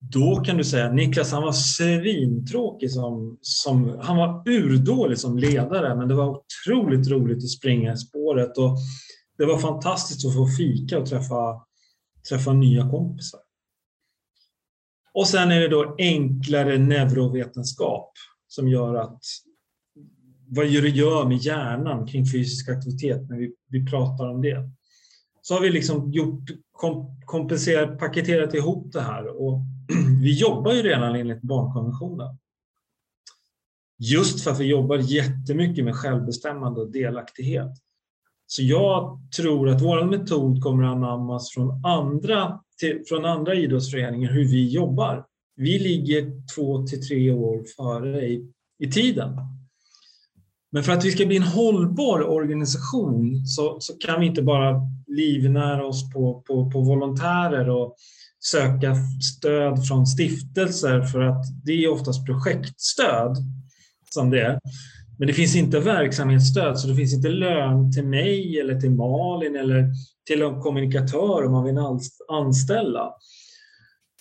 [0.00, 5.96] Då kan du säga Niklas han var svintråkig som, som han var urdålig som ledare
[5.96, 8.76] men det var otroligt roligt att springa i spåret och
[9.38, 11.66] det var fantastiskt att få fika och träffa
[12.28, 13.40] träffa nya kompisar.
[15.14, 18.12] Och sen är det då enklare neurovetenskap
[18.48, 19.20] som gör att
[20.48, 24.70] vad det gör med hjärnan kring fysisk aktivitet när vi, vi pratar om det.
[25.42, 26.50] Så har vi liksom gjort,
[27.24, 29.60] kompenserat, paketerat ihop det här och
[30.22, 32.38] vi jobbar ju redan enligt barnkonventionen.
[33.98, 37.70] Just för att vi jobbar jättemycket med självbestämmande och delaktighet.
[38.46, 44.32] Så jag tror att vår metod kommer att anammas från andra, till, från andra idrottsföreningar,
[44.32, 45.26] hur vi jobbar.
[45.56, 49.36] Vi ligger två till tre år före i, i tiden.
[50.72, 54.80] Men för att vi ska bli en hållbar organisation så, så kan vi inte bara
[55.06, 57.96] livnära oss på, på, på volontärer och
[58.44, 58.94] söka
[59.36, 63.36] stöd från stiftelser för att det är oftast projektstöd
[64.10, 64.60] som det är.
[65.18, 69.56] Men det finns inte verksamhetsstöd, så det finns inte lön till mig eller till Malin
[69.56, 69.90] eller
[70.26, 71.78] till en kommunikatör om man vill
[72.28, 73.12] anställa.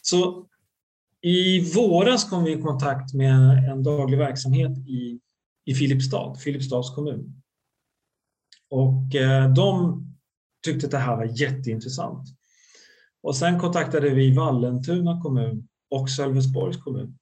[0.01, 0.45] Så
[1.21, 5.19] i våras kom vi i kontakt med en daglig verksamhet i,
[5.65, 7.41] i Filipstad, Filipstads kommun.
[8.69, 10.03] Och eh, de
[10.65, 12.27] tyckte att det här var jätteintressant.
[13.23, 17.17] Och sen kontaktade vi Vallentuna kommun och Sölvesborgs kommun.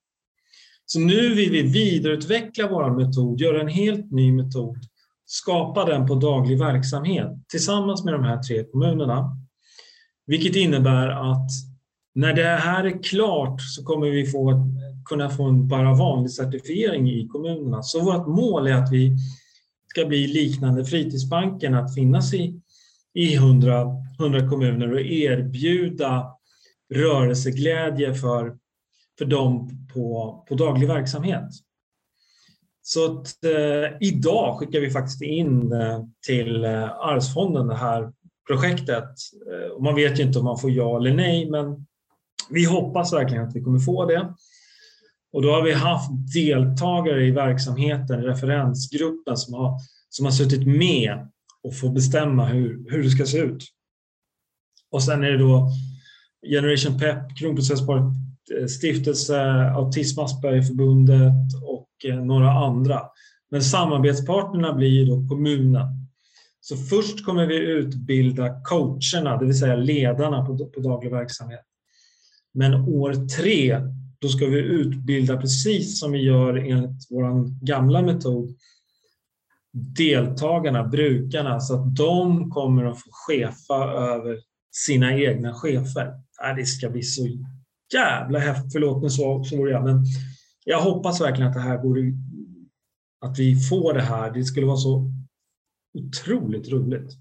[0.85, 4.77] Så nu vill vi vidareutveckla vår metod, göra en helt ny metod,
[5.25, 9.37] skapa den på daglig verksamhet tillsammans med de här tre kommunerna.
[10.25, 11.49] Vilket innebär att
[12.15, 14.51] när det här är klart så kommer vi få,
[15.09, 17.83] kunna få en bara vanlig certifiering i kommunerna.
[17.83, 19.17] Så vårt mål är att vi
[19.87, 22.61] ska bli liknande Fritidsbanken, att finnas i,
[23.13, 23.85] i 100,
[24.19, 26.25] 100 kommuner och erbjuda
[26.93, 28.57] rörelseglädje för
[29.17, 31.49] för dem på, på daglig verksamhet.
[32.81, 38.13] Så att, eh, idag skickar vi faktiskt in eh, till eh, Arvsfonden det här
[38.47, 39.09] projektet.
[39.51, 41.85] Eh, man vet ju inte om man får ja eller nej, men
[42.49, 44.33] vi hoppas verkligen att vi kommer få det.
[45.33, 51.27] Och då har vi haft deltagare i verksamheten, referensgruppen som har, som har suttit med
[51.63, 53.63] och får bestämma hur, hur det ska se ut.
[54.91, 55.69] Och sen är det då
[56.49, 58.03] Generation Pep, Kronprinsessparet
[58.69, 59.41] stiftelse,
[59.75, 63.01] Autism Aspergerförbundet och eh, några andra.
[63.51, 65.87] Men samarbetspartnerna blir då kommunen.
[66.61, 71.63] Så först kommer vi utbilda coacherna, det vill säga ledarna på, på daglig verksamhet.
[72.53, 73.81] Men år tre,
[74.19, 78.55] då ska vi utbilda precis som vi gör enligt vår gamla metod
[79.77, 84.39] deltagarna, brukarna, så att de kommer att få chefa över
[84.71, 86.13] sina egna chefer.
[86.55, 87.27] Det ska bli så
[87.93, 88.71] jävla häftigt.
[88.73, 89.83] Förlåt, mig så, så jag.
[89.83, 90.05] Men
[90.65, 91.97] jag hoppas verkligen att det här går
[93.25, 94.31] att vi får det här.
[94.31, 95.11] Det skulle vara så
[95.93, 97.17] otroligt roligt.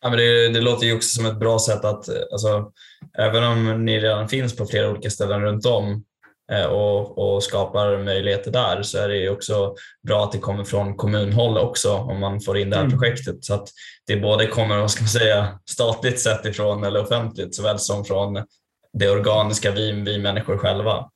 [0.00, 2.72] Ja, men det, det, låter ju också som ett bra sätt att, alltså,
[3.18, 6.04] även om ni redan finns på flera olika ställen runt om
[6.52, 9.74] eh, och, och skapar möjligheter där så är det ju också
[10.06, 12.98] bra att det kommer från kommunhåll också om man får in det här mm.
[12.98, 13.44] projektet.
[13.44, 13.68] Så att
[14.06, 18.44] det både kommer, vad ska man säga, statligt sett ifrån eller offentligt såväl som från
[18.92, 21.10] det organiska vi, vi människor själva.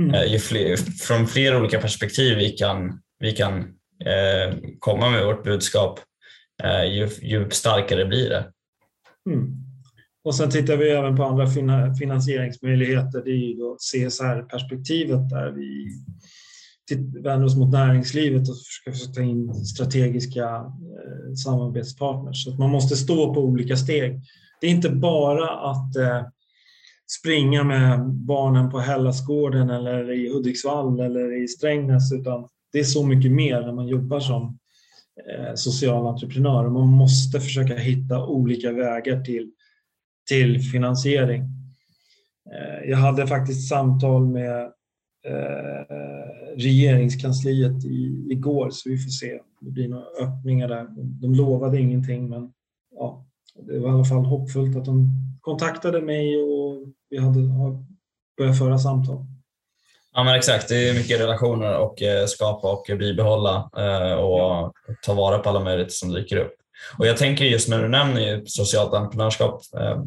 [0.00, 0.14] Mm.
[0.14, 3.58] Eh, ju fler, från flera olika perspektiv vi kan, vi kan
[4.04, 6.00] eh, komma med vårt budskap
[6.64, 8.52] Eh, ju, ju starkare blir det.
[9.30, 9.56] Mm.
[10.24, 11.46] Och sen tittar vi även på andra
[11.98, 13.22] finansieringsmöjligheter.
[13.24, 15.90] Det är ju då CSR-perspektivet där vi
[17.22, 22.44] vänder oss mot näringslivet och försöker ta in strategiska eh, samarbetspartners.
[22.44, 24.20] Så man måste stå på olika steg.
[24.60, 26.22] Det är inte bara att eh,
[27.20, 33.06] springa med barnen på Hellasgården eller i Hudiksvall eller i Strängnäs utan det är så
[33.06, 34.58] mycket mer när man jobbar som
[35.26, 36.68] Eh, social entreprenör.
[36.68, 39.50] Man måste försöka hitta olika vägar till,
[40.28, 41.42] till finansiering.
[42.52, 44.60] Eh, jag hade faktiskt samtal med
[45.26, 45.96] eh,
[46.56, 50.86] regeringskansliet i, igår så vi får se om det blir några öppningar där.
[50.96, 52.52] De lovade ingenting men
[52.94, 53.26] ja,
[53.66, 55.08] det var i alla fall hoppfullt att de
[55.40, 57.40] kontaktade mig och vi hade
[58.38, 59.24] börjat föra samtal.
[60.18, 65.14] Ja men exakt, det är mycket relationer och eh, skapa och bibehålla eh, och ta
[65.14, 66.54] vara på alla möjligheter som dyker upp.
[66.98, 70.02] Och jag tänker just när du nämner socialt entreprenörskap, eh,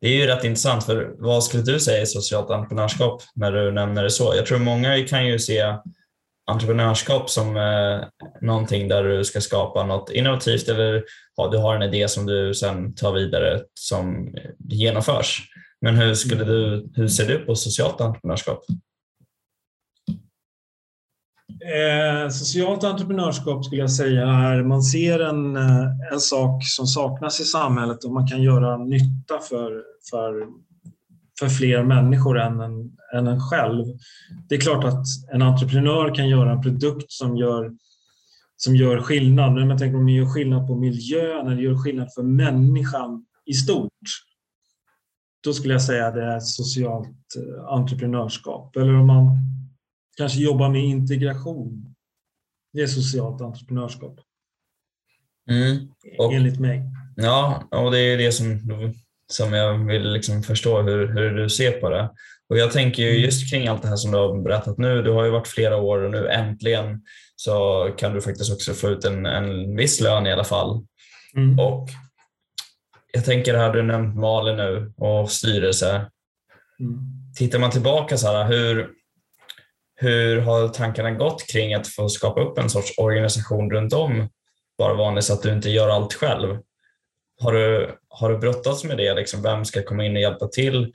[0.00, 3.72] det är ju rätt intressant för vad skulle du säga är socialt entreprenörskap när du
[3.72, 4.34] nämner det så?
[4.36, 5.74] Jag tror många kan ju se
[6.50, 8.00] entreprenörskap som eh,
[8.40, 11.04] någonting där du ska skapa något innovativt eller
[11.36, 14.34] ja, du har en idé som du sen tar vidare som
[14.68, 15.42] genomförs.
[15.80, 18.64] Men hur, skulle du, hur ser du på socialt entreprenörskap?
[21.60, 27.40] Eh, socialt entreprenörskap skulle jag säga är man ser en, eh, en sak som saknas
[27.40, 30.46] i samhället och man kan göra nytta för, för,
[31.38, 33.84] för fler människor än en, än en själv.
[34.48, 37.70] Det är klart att en entreprenör kan göra en produkt som gör,
[38.56, 39.52] som gör skillnad.
[39.54, 43.52] Men jag tänker om det gör skillnad på miljön eller gör skillnad för människan i
[43.52, 43.90] stort.
[45.44, 48.76] Då skulle jag säga att det är socialt eh, entreprenörskap.
[48.76, 49.26] Eller om man
[50.20, 51.94] Kanske jobba med integration.
[52.72, 54.20] Det är socialt entreprenörskap.
[55.50, 55.88] Mm.
[56.18, 56.82] Och, Enligt mig.
[57.16, 58.60] Ja, och det är det som,
[59.32, 62.10] som jag vill liksom förstå hur, hur du ser på det.
[62.48, 63.22] Och Jag tänker ju mm.
[63.22, 65.02] just kring allt det här som du har berättat nu.
[65.02, 67.02] Du har ju varit flera år och nu äntligen
[67.36, 70.86] så kan du faktiskt också få ut en, en viss lön i alla fall.
[71.36, 71.58] Mm.
[71.58, 71.88] Och
[73.12, 76.10] Jag tänker här, du nämnt Malin nu och styrelse.
[76.80, 76.98] Mm.
[77.36, 78.99] Tittar man tillbaka så här, hur,
[80.00, 84.28] hur har tankarna gått kring att få skapa upp en sorts organisation runt om
[84.78, 86.58] Bara vanligt så att du inte gör allt själv?
[87.40, 89.14] Har du, har du brottats med det?
[89.14, 90.92] Liksom, vem ska komma in och hjälpa till?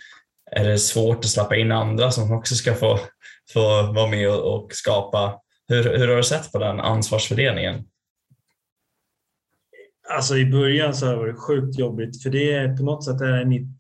[0.52, 3.00] Är det svårt att släppa in andra som också ska få,
[3.54, 3.60] få
[3.94, 5.40] vara med och, och skapa?
[5.68, 7.84] Hur, hur har du sett på den ansvarsfördelningen?
[10.10, 13.22] Alltså i början så har det varit sjukt jobbigt för det är på något sätt
[13.22, 13.78] är mitt,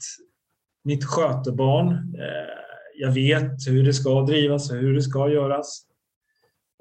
[0.83, 1.87] mitt skötebarn.
[2.15, 2.64] Eh,
[2.97, 5.81] jag vet hur det ska drivas och hur det ska göras.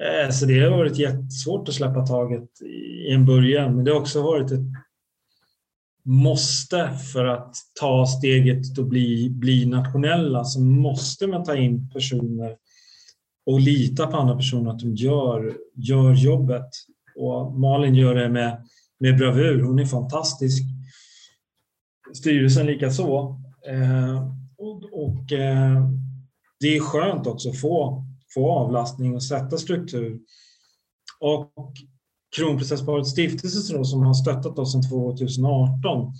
[0.02, 2.62] Eh, så det har varit jättesvårt att släppa taget
[3.06, 4.60] i en början, men det har också varit ett
[6.04, 12.56] måste för att ta steget och bli, bli nationella så måste man ta in personer
[13.46, 16.68] och lita på andra personer att de gör, gör jobbet.
[17.16, 18.64] Och Malin gör det med,
[19.00, 19.62] med bravur.
[19.62, 20.62] Hon är fantastisk.
[22.14, 23.40] Styrelsen likaså.
[23.68, 24.28] Eh,
[24.58, 25.82] och, och eh,
[26.64, 28.04] det är skönt också att få,
[28.34, 30.20] få avlastning och sätta struktur.
[31.20, 31.52] Och
[32.36, 36.12] Kronprinsessparet stiftelse som har stöttat oss sedan 2018,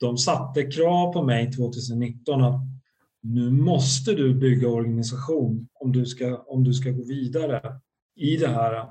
[0.00, 2.60] de satte krav på mig 2019 att
[3.22, 7.80] nu måste du bygga organisation om du ska, om du ska gå vidare
[8.16, 8.86] i det här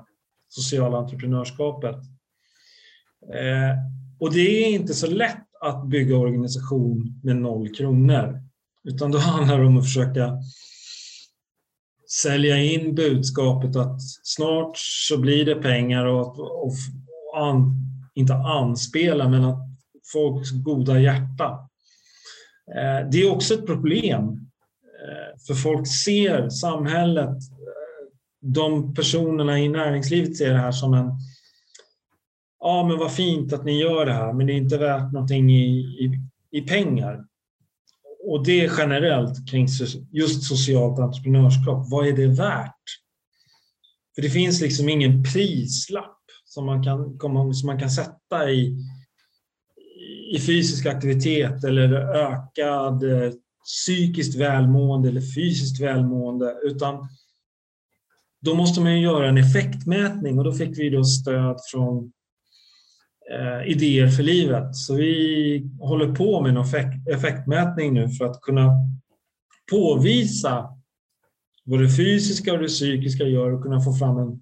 [0.48, 1.96] sociala entreprenörskapet.
[3.34, 3.76] Eh,
[4.20, 8.42] och det är inte så lätt att bygga organisation med noll kronor,
[8.84, 10.38] utan då handlar det om att försöka
[12.22, 16.72] sälja in budskapet att snart så blir det pengar och, och,
[17.36, 17.74] an,
[18.14, 19.58] inte anspela men att
[20.12, 21.68] folks goda hjärta.
[22.76, 24.50] Eh, det är också ett problem
[25.04, 28.08] eh, för folk ser samhället, eh,
[28.40, 31.10] de personerna i näringslivet ser det här som en
[32.60, 35.50] ja men vad fint att ni gör det här men det är inte värt någonting
[35.50, 37.24] i, i, i pengar
[38.26, 39.68] och det är generellt kring
[40.12, 41.86] just socialt entreprenörskap.
[41.90, 42.82] Vad är det värt?
[44.14, 47.18] För det finns liksom ingen prislapp som man kan,
[47.54, 48.76] som man kan sätta i,
[50.34, 53.32] i fysisk aktivitet eller ökad eh,
[53.64, 57.08] psykiskt välmående eller fysiskt välmående, utan
[58.40, 62.12] då måste man göra en effektmätning och då fick vi då stöd från
[63.32, 64.76] eh, idéer för livet.
[64.76, 68.70] Så vi håller på med en effekt, effektmätning nu för att kunna
[69.70, 70.70] påvisa
[71.64, 74.40] vad det fysiska och det psykiska gör och kunna få fram en,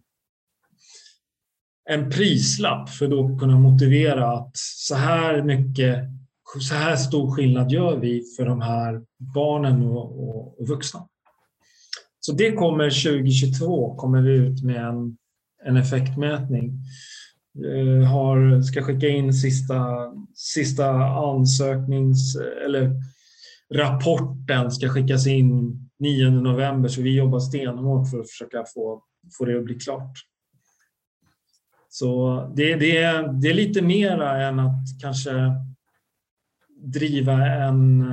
[1.91, 5.99] en prislapp för att då kunna motivera att så här mycket,
[6.61, 9.03] så här stor skillnad gör vi för de här
[9.35, 11.09] barnen och, och, och vuxna.
[12.21, 15.17] Så det kommer 2022, kommer vi ut med en,
[15.65, 16.73] en effektmätning.
[17.59, 22.37] Eh, har, ska skicka in sista, sista ansöknings
[22.67, 22.91] eller
[23.75, 29.03] rapporten ska skickas in 9 november så vi jobbar stenhårt för att försöka få,
[29.39, 30.13] få det att bli klart.
[31.89, 33.01] Så det, det,
[33.41, 35.33] det är lite mera än att kanske
[36.85, 38.05] driva en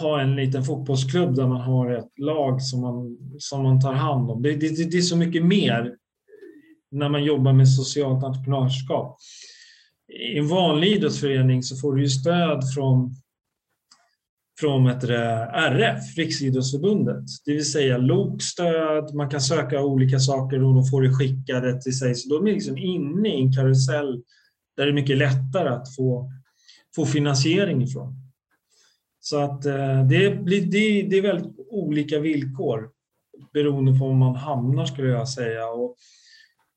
[0.00, 4.30] ha en liten fotbollsklubb där man har ett lag som man, som man tar hand
[4.30, 4.42] om.
[4.42, 5.96] Det, det, det är så mycket mer
[6.90, 9.18] när man jobbar med socialt entreprenörskap.
[10.34, 13.14] I en vanlig idrottsförening så får du ju stöd från,
[14.60, 21.02] från RF, Riksidrottsförbundet, det vill säga LOK-stöd, man kan söka olika saker och de får
[21.02, 22.14] det skickade till sig.
[22.14, 24.22] Så de är liksom inne i en karusell
[24.76, 26.30] där det är mycket lättare att få,
[26.94, 28.14] få finansiering ifrån.
[29.20, 32.90] Så att eh, det, blir, det, det är väldigt olika villkor
[33.52, 35.66] beroende på var man hamnar skulle jag säga.
[35.66, 35.96] Och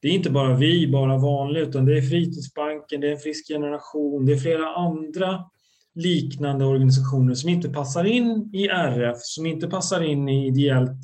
[0.02, 3.47] det är inte bara vi, bara vanliga, utan det är Fritidsbanken, det är en frisk
[3.47, 5.45] generation, det är flera andra
[5.95, 11.02] liknande organisationer som inte passar in i RF, som inte passar in i ideellt,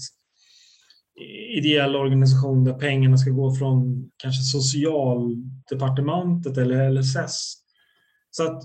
[1.58, 7.54] ideell organisation där pengarna ska gå från kanske socialdepartementet eller LSS.
[8.32, 8.64] Så att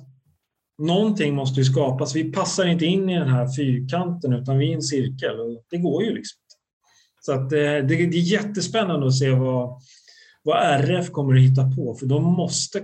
[0.79, 2.17] någonting måste ju skapas.
[2.17, 5.79] Vi passar inte in i den här fyrkanten utan vi är en cirkel och det
[5.79, 6.39] går ju liksom
[7.21, 9.81] Så att eh, det, det är jättespännande att se vad
[10.43, 11.95] vad RF kommer att hitta på.
[11.95, 12.83] För de måste,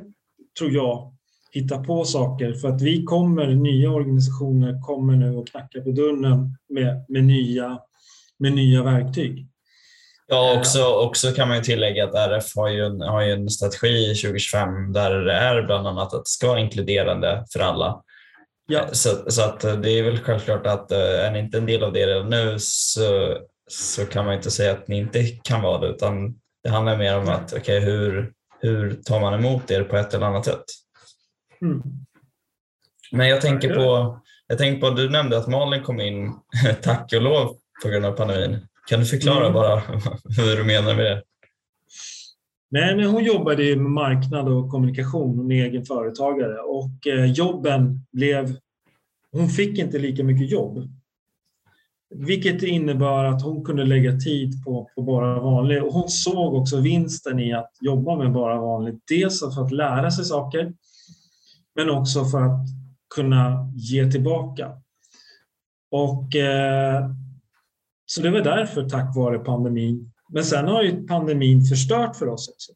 [0.59, 1.15] tror jag,
[1.53, 6.57] hitta på saker för att vi kommer, nya organisationer kommer nu att knacka på dörren
[6.69, 7.79] med, med, nya,
[8.39, 9.49] med nya verktyg.
[10.31, 13.51] Ja, också, också kan man ju tillägga att RF har ju en, har ju en
[13.51, 18.03] strategi 2025 där det är bland annat att det ska vara inkluderande för alla.
[18.67, 18.89] Ja.
[18.93, 21.93] Så, så att det är väl självklart att eh, är ni inte en del av
[21.93, 23.39] det redan nu så,
[23.71, 27.19] så kan man inte säga att ni inte kan vara det utan det handlar mer
[27.19, 30.65] om att okay, hur, hur tar man emot er på ett eller annat sätt?
[31.63, 31.83] Mm.
[33.13, 36.33] Men jag tänker på, jag tänker på, du nämnde att Malin kom in,
[36.83, 38.67] tack och lov, på grund av pandemin.
[38.89, 39.53] Kan du förklara mm.
[39.53, 39.81] bara
[40.37, 41.23] hur du menar med det?
[42.71, 48.07] Nej, men hon jobbade med marknad och kommunikation, hon är egen företagare och eh, jobben
[48.13, 48.57] blev...
[49.33, 50.89] Hon fick inte lika mycket jobb
[52.15, 55.83] vilket innebar att hon kunde lägga tid på, på Bara vanligt.
[55.83, 59.03] Och hon såg också vinsten i att jobba med Bara vanligt.
[59.09, 60.75] Dels för att lära sig saker,
[61.75, 62.67] men också för att
[63.15, 64.73] kunna ge tillbaka.
[65.91, 67.11] Och, eh,
[68.07, 70.13] så det var därför, tack vare pandemin.
[70.29, 72.73] Men sen har ju pandemin förstört för oss också.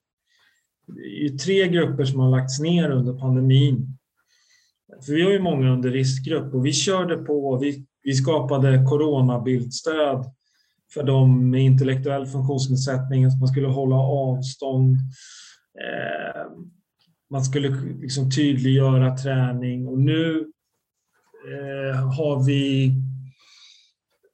[0.86, 3.98] Det är ju tre grupper som har lagts ner under pandemin.
[5.06, 7.58] För vi har ju många under riskgrupp och vi körde på.
[7.58, 10.24] Vi vi skapade coronabildstöd
[10.94, 14.96] för de med intellektuell funktionsnedsättning, att man skulle hålla avstånd.
[15.80, 16.42] Eh,
[17.30, 17.68] man skulle
[18.00, 20.52] liksom tydliggöra träning och nu
[21.48, 22.92] eh, har vi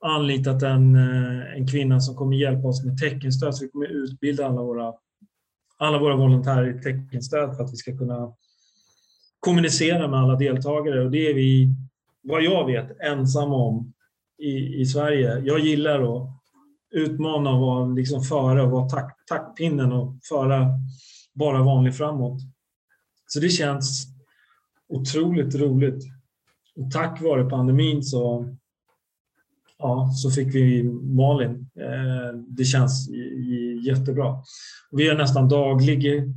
[0.00, 3.54] anlitat en, eh, en kvinna som kommer hjälpa oss med teckenstöd.
[3.54, 4.94] Så vi kommer utbilda alla våra,
[5.78, 8.32] alla våra volontärer i teckenstöd för att vi ska kunna
[9.40, 11.74] kommunicera med alla deltagare och det är vi
[12.28, 13.92] vad jag vet, ensam om
[14.38, 15.38] i, i Sverige.
[15.38, 16.28] Jag gillar att
[16.90, 20.66] utmana och vara liksom före och vara tack, taktpinnen och föra
[21.34, 22.40] bara vanlig framåt.
[23.26, 24.06] Så det känns
[24.88, 26.04] otroligt roligt.
[26.76, 28.54] Och tack vare pandemin så,
[29.78, 31.70] ja, så fick vi Malin.
[31.80, 33.08] Eh, det känns
[33.86, 34.36] jättebra.
[34.90, 36.34] Vi har nästan daglig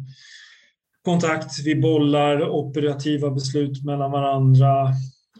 [1.05, 1.65] kontakt.
[1.65, 4.87] Vi bollar operativa beslut mellan varandra.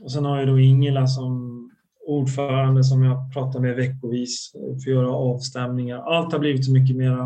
[0.01, 1.57] Och sen har jag då Ingela som
[2.07, 5.97] ordförande som jag pratar med veckovis för att göra avstämningar.
[5.97, 7.17] Allt har blivit så mycket mer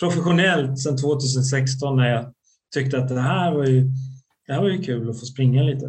[0.00, 2.32] professionellt sedan 2016 när jag
[2.74, 3.80] tyckte att det här var ju,
[4.46, 5.86] det här var ju kul att få springa lite.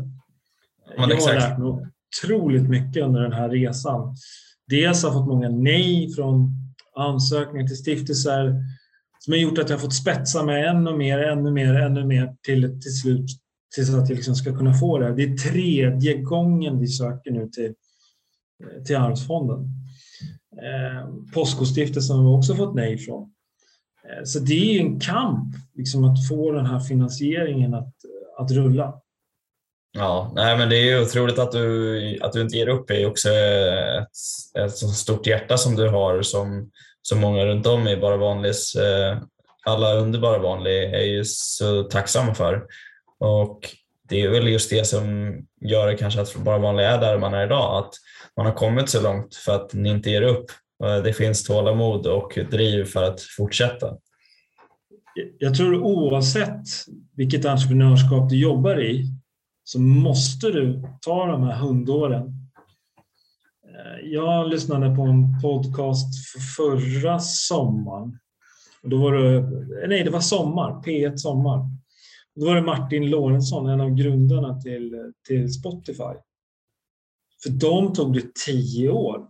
[0.97, 4.15] Ja, jag har lärt mig otroligt mycket under den här resan.
[4.67, 6.51] Dels har jag fått många nej från
[6.95, 8.55] ansökningar till stiftelser
[9.19, 12.35] som har gjort att jag har fått spetsa mig ännu mer, ännu mer, ännu mer
[12.43, 13.29] till, till slut
[13.75, 15.15] tills att vi liksom ska kunna få det.
[15.15, 17.73] Det är tredje gången vi söker nu till,
[18.63, 19.59] eh, till Arvsfonden.
[20.61, 23.21] Eh, Påskostiftelsen har vi också fått nej från.
[24.03, 27.93] Eh, så det är en kamp liksom, att få den här finansieringen att,
[28.37, 29.01] att rulla.
[29.91, 32.87] Ja, nej, men det är otroligt att du, att du inte ger upp.
[32.87, 37.67] Det är också ett, ett så stort hjärta som du har som, som många runt
[37.67, 39.17] om i Bara Vanligs, eh,
[39.65, 42.63] alla under Bara Vanlig är ju så tacksamma för.
[43.19, 43.59] Och
[44.09, 47.45] det är väl just det som gör kanske att Bara vanliga är där man är
[47.45, 47.93] idag, att
[48.37, 50.45] man har kommit så långt för att ni inte ger upp.
[50.83, 53.97] Eh, det finns tålamod och driv för att fortsätta.
[55.39, 56.65] Jag tror oavsett
[57.15, 59.05] vilket entreprenörskap du jobbar i
[59.63, 62.25] så måste du ta de här hundåren.
[63.65, 66.13] Eh, jag lyssnade på en podcast
[66.57, 68.19] förra sommaren.
[68.83, 69.41] Då var det,
[69.87, 71.69] nej, det var sommar, P1 Sommar.
[72.39, 76.13] Då var det Martin Lorentzon, en av grundarna till, till Spotify.
[77.43, 79.27] För dem tog det tio år.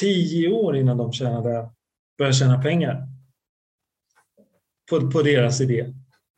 [0.00, 1.70] Tio år innan de tjänade,
[2.18, 3.08] började tjäna pengar
[4.90, 5.94] på, på deras idé.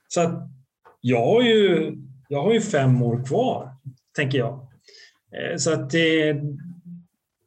[0.08, 0.48] Så att
[1.00, 1.94] jag har ju,
[2.28, 3.76] jag har ju fem år kvar,
[4.16, 4.52] tänker jag.
[5.32, 6.40] Eh, så att det,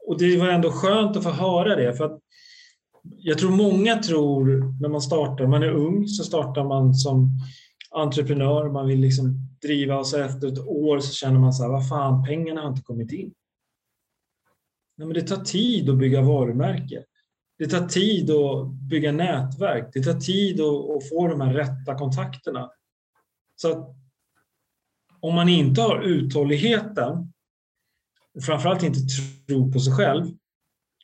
[0.07, 1.93] och det var ändå skönt att få höra det.
[1.93, 2.19] För att
[3.17, 7.29] jag tror många tror när man startar, man är ung så startar man som
[7.95, 11.69] entreprenör, man vill liksom driva och så efter ett år så känner man så här,
[11.69, 13.33] vad fan, pengarna har inte kommit in.
[14.97, 17.03] Nej, men det tar tid att bygga varumärke.
[17.57, 19.89] Det tar tid att bygga nätverk.
[19.93, 22.71] Det tar tid att, få de här rätta kontakterna.
[23.55, 23.95] Så att
[25.19, 27.33] om man inte har uthålligheten,
[28.45, 30.25] framförallt inte tro på sig själv,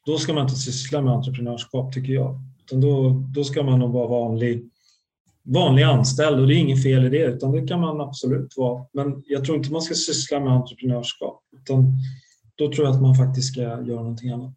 [0.05, 2.39] då ska man inte syssla med entreprenörskap tycker jag.
[2.59, 4.70] Utan då, då ska man nog vara vanlig
[5.43, 8.85] vanlig anställd och det är inget fel i det, utan det kan man absolut vara.
[8.93, 11.93] Men jag tror inte man ska syssla med entreprenörskap, utan
[12.55, 14.53] då tror jag att man faktiskt ska göra någonting annat.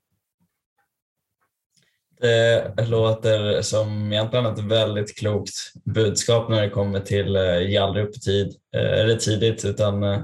[2.77, 5.55] Det låter som egentligen ett väldigt klokt
[5.85, 10.21] budskap när det kommer till eh, ge aldrig upp tid, eh, eller tidigt, utan eh,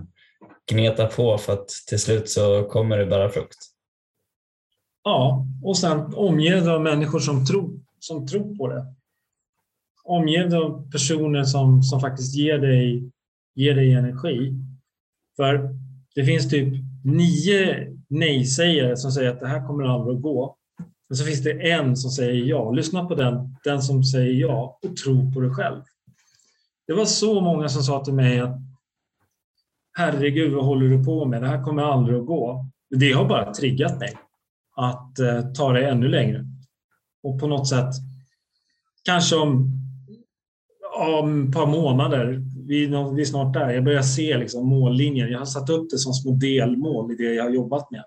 [0.71, 3.59] gneta på för att till slut så kommer det bära frukt.
[5.05, 8.87] Ja, och sen omge dig av människor som tror, som tror på det
[10.11, 13.11] omge av personer som, som faktiskt ger dig,
[13.55, 14.55] ger dig energi.
[15.37, 15.75] För
[16.15, 20.57] det finns typ nio nej-sägare som säger att det här kommer aldrig att gå.
[21.09, 22.71] Men så finns det en som säger ja.
[22.71, 25.83] Lyssna på den, den som säger ja och tro på dig själv.
[26.87, 28.57] Det var så många som sa till mig att
[29.93, 31.43] herregud, vad håller du på med?
[31.43, 32.67] Det här kommer aldrig att gå.
[32.91, 34.15] Det har bara triggat mig
[34.77, 36.45] att eh, ta det ännu längre.
[37.23, 37.95] Och på något sätt,
[39.05, 39.81] kanske om
[41.01, 42.43] om ett par månader.
[42.67, 43.71] Vi, vi är snart där.
[43.71, 45.31] Jag börjar se liksom mållinjen.
[45.31, 48.05] Jag har satt upp det som små delmål i det jag har jobbat med.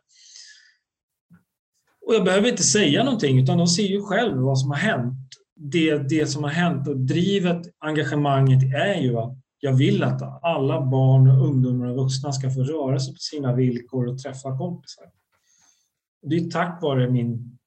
[2.06, 5.30] Och jag behöver inte säga någonting, utan de ser ju själv vad som har hänt.
[5.56, 10.82] Det, det som har hänt och drivet, engagemanget är ju att jag vill att alla
[10.82, 15.06] barn, ungdomar och vuxna ska få röra sig på sina villkor och träffa kompisar.
[16.22, 17.60] Det är tack vare min,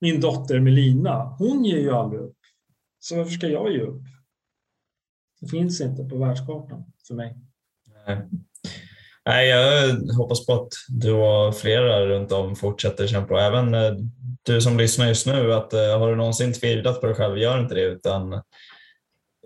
[0.00, 1.36] min dotter Melina.
[1.38, 2.36] Hon ger ju aldrig upp.
[2.98, 4.02] Så varför ska jag ge upp?
[5.40, 7.36] Det finns inte på världskartan för mig.
[9.24, 9.48] Nej.
[9.48, 13.40] jag hoppas på att du och flera runt om fortsätter kämpa.
[13.40, 13.92] Även eh,
[14.42, 17.60] du som lyssnar just nu, att eh, har du någonsin tvivlat på dig själv, gör
[17.60, 18.42] inte det utan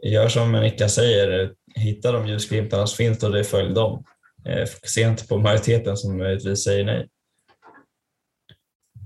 [0.03, 4.05] gör som Nika säger, hitta de ljusglimtarna som finns och det följ dem.
[4.45, 7.09] Eh, Fokusera inte på majoriteten som möjligtvis säger nej.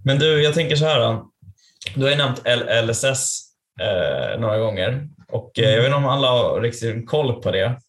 [0.05, 1.23] Men du, jag tänker så här.
[1.95, 2.43] Du har ju nämnt
[2.85, 3.45] LSS
[4.39, 7.81] några gånger och eh, jag vet inte om alla har riktigt koll på det.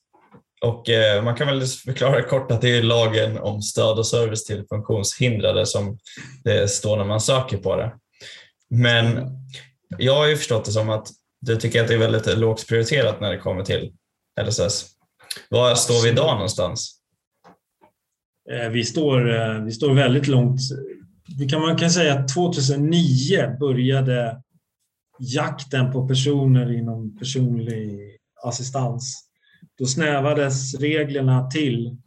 [0.62, 4.46] Och eh, man kan väl förklara kort att det är lagen om stöd och service
[4.46, 5.98] till funktionshindrade som
[6.44, 7.92] det står när man söker på det.
[8.70, 9.20] Men
[9.98, 11.08] jag har ju förstått det som att
[11.42, 13.94] du tycker att det är väldigt lågt prioriterat när det kommer till
[14.42, 14.86] LSS.
[15.50, 16.96] Var står vi idag någonstans?
[18.52, 20.62] Eh, vi står, vi står väldigt långt.
[21.52, 24.42] kan, man kan säga att 2009 började
[25.20, 29.30] jakten på personer inom personlig assistans.
[29.78, 31.98] Då snävades reglerna till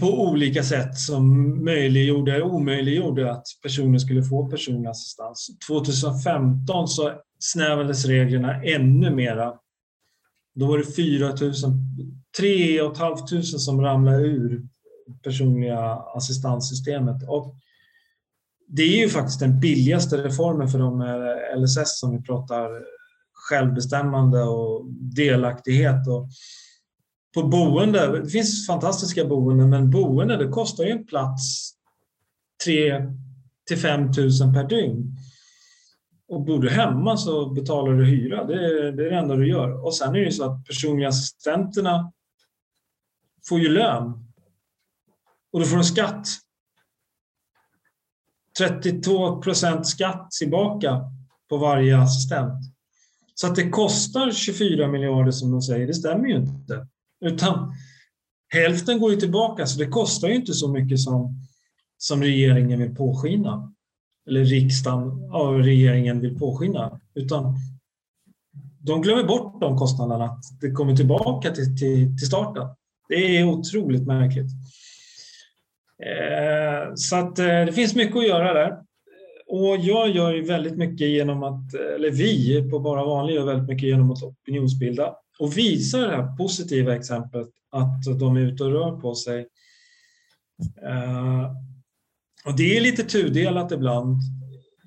[0.00, 5.50] på olika sätt som möjliggjorde, omöjliggjorde att personer skulle få personlig assistans.
[5.68, 9.54] 2015 så snävades reglerna ännu mera.
[10.54, 11.36] Då var det 4 000,
[12.38, 14.62] 3 500 som ramlade ur
[15.22, 17.28] personliga assistanssystemet.
[17.28, 17.54] Och
[18.72, 21.00] det är ju faktiskt den billigaste reformen för de
[21.56, 22.84] LSS som vi pratar
[23.32, 26.08] självbestämmande och delaktighet.
[26.08, 26.28] Och
[27.34, 31.72] på boende, det finns fantastiska boenden, men boende det kostar ju en plats
[32.64, 33.06] 3
[33.66, 34.12] till 5 000
[34.54, 35.16] per dygn.
[36.28, 38.44] Och bor du hemma så betalar du hyra.
[38.44, 39.84] Det är, det är det enda du gör.
[39.84, 42.12] Och sen är det ju så att personliga assistenterna
[43.48, 44.32] får ju lön.
[45.52, 46.26] Och då får de skatt.
[48.60, 51.00] 32 procent skatt tillbaka
[51.48, 52.58] på varje assistent.
[53.34, 56.86] Så att det kostar 24 miljarder som de säger, det stämmer ju inte.
[57.24, 57.74] Utan
[58.48, 61.46] hälften går ju tillbaka, så det kostar ju inte så mycket som,
[61.98, 63.72] som regeringen vill påskina.
[64.28, 67.00] Eller riksdagen av regeringen vill påskina.
[67.14, 67.54] Utan
[68.78, 72.68] de glömmer bort de kostnaderna, att det kommer tillbaka till, till, till starten.
[73.08, 74.50] Det är otroligt märkligt.
[76.06, 78.78] Eh, så att eh, det finns mycket att göra där.
[79.46, 83.68] Och jag gör ju väldigt mycket genom att, eller vi på Bara Vanlig gör väldigt
[83.68, 88.72] mycket genom att opinionsbilda och visa det här positiva exemplet att de är ute och
[88.72, 89.46] rör på sig.
[90.82, 91.52] Eh,
[92.44, 94.20] och det är lite tudelat ibland.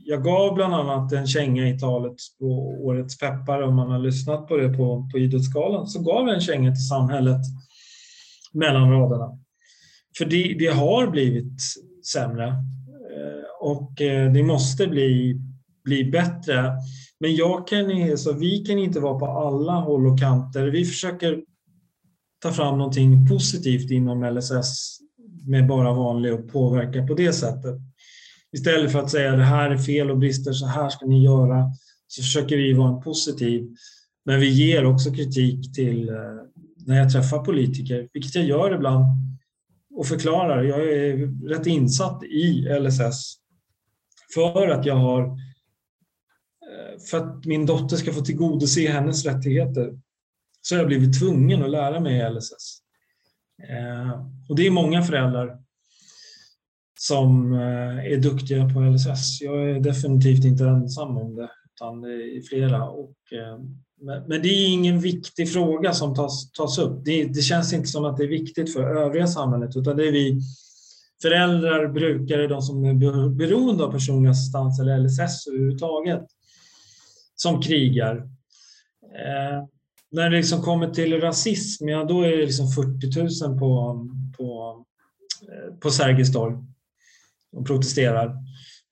[0.06, 2.46] Jag gav bland annat en känga i talet på
[2.86, 6.42] Årets peppare om man har lyssnat på det på, på Idrottsgalan, så gav jag en
[6.42, 7.42] känga till samhället
[8.54, 9.43] mellan raderna.
[10.18, 11.62] För det, det har blivit
[12.14, 15.40] sämre eh, och eh, det måste bli,
[15.84, 16.72] bli bättre.
[17.20, 20.68] Men jag kan, så vi kan inte vara på alla håll och kanter.
[20.68, 21.42] Vi försöker
[22.42, 25.00] ta fram någonting positivt inom LSS
[25.46, 27.76] med bara vanlig och påverka på det sättet.
[28.52, 31.72] Istället för att säga det här är fel och brister, så här ska ni göra,
[32.08, 33.76] så försöker vi vara positiv.
[34.26, 36.16] Men vi ger också kritik till eh,
[36.86, 39.06] när jag träffar politiker, vilket jag gör ibland
[39.96, 40.64] och förklarar.
[40.64, 43.36] Jag är rätt insatt i LSS
[44.34, 50.00] för att jag har eh, för att min dotter ska få tillgodose hennes rättigheter
[50.62, 52.80] så har jag blivit tvungen att lära mig LSS.
[53.70, 54.12] Eh,
[54.50, 55.64] och det är många föräldrar
[57.00, 59.42] som eh, är duktiga på LSS.
[59.42, 62.90] Jag är definitivt inte ensam om det, utan det är flera.
[62.90, 63.16] Och,
[64.04, 67.06] men det är ingen viktig fråga som tas, tas upp.
[67.06, 70.12] Det, det, känns inte som att det är viktigt för övriga samhället, utan det är
[70.12, 70.42] vi
[71.22, 76.22] föräldrar, brukare, de som är beroende av personlig assistans eller LSS överhuvudtaget
[77.36, 78.16] som krigar.
[79.04, 79.68] Eh,
[80.12, 84.06] när det liksom kommer till rasism, ja då är det liksom 40 000 på,
[84.38, 84.78] på,
[85.42, 86.56] eh, på Sergels torg
[87.52, 88.36] och protesterar.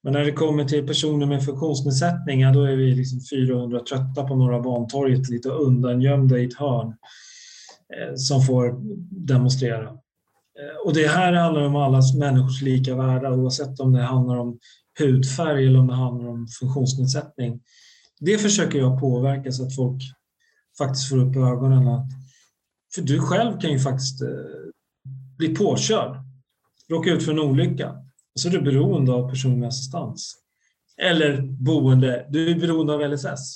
[0.03, 4.35] Men när det kommer till personer med funktionsnedsättningar, då är vi liksom 400 trötta på
[4.35, 8.75] Norra Bantorget, lite undangömda i ett hörn, eh, som får
[9.27, 9.87] demonstrera.
[9.87, 14.59] Eh, och det här handlar om alla människors lika värde, oavsett om det handlar om
[14.99, 17.61] hudfärg eller om det handlar om funktionsnedsättning
[18.21, 20.01] det försöker jag påverka så att folk
[20.77, 21.87] faktiskt får upp ögonen.
[21.87, 22.07] Att,
[22.95, 24.27] för du själv kan ju faktiskt eh,
[25.37, 26.17] bli påkörd,
[26.89, 27.95] råka ut för en olycka
[28.33, 30.35] och så är du beroende av personlig assistans.
[30.97, 33.55] Eller boende, du är beroende av LSS.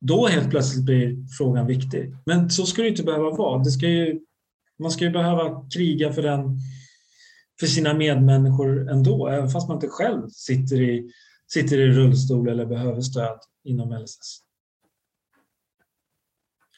[0.00, 2.14] Då helt plötsligt blir frågan viktig.
[2.26, 3.62] Men så ska det inte behöva vara.
[3.62, 4.20] Det ska ju,
[4.78, 6.58] man ska ju behöva kriga för, den,
[7.60, 11.10] för sina medmänniskor ändå, även fast man inte själv sitter i
[11.46, 14.38] sitter i rullstol eller behöver stöd inom LSS.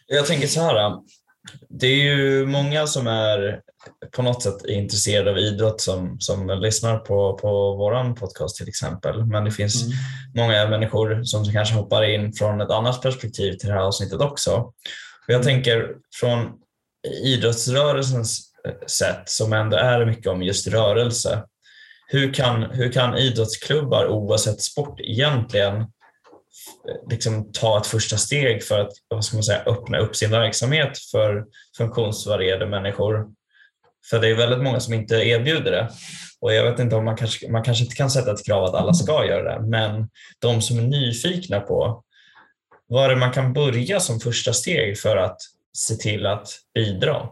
[0.06, 1.00] Jag tänker så här.
[1.68, 3.62] Det är ju många som är
[4.16, 9.26] på något sätt intresserade av idrott som, som lyssnar på, på vår podcast till exempel.
[9.26, 9.96] Men det finns mm.
[10.34, 14.54] många människor som kanske hoppar in från ett annat perspektiv till det här avsnittet också.
[15.26, 16.52] Och jag tänker från
[17.24, 18.52] idrottsrörelsens
[18.86, 21.42] sätt som ändå är mycket om just rörelse
[22.10, 25.86] hur kan, hur kan idrottsklubbar oavsett sport egentligen
[27.10, 30.98] liksom ta ett första steg för att vad ska man säga, öppna upp sin verksamhet
[30.98, 31.44] för
[31.76, 33.26] funktionsvarierade människor.
[34.10, 35.88] För det är väldigt många som inte erbjuder det.
[36.40, 38.74] Och jag vet inte om man kanske, man kanske inte kan sätta ett krav att
[38.74, 42.04] alla ska göra det, men de som är nyfikna på
[42.88, 45.36] vad är det man kan börja som första steg för att
[45.76, 47.28] se till att bidra?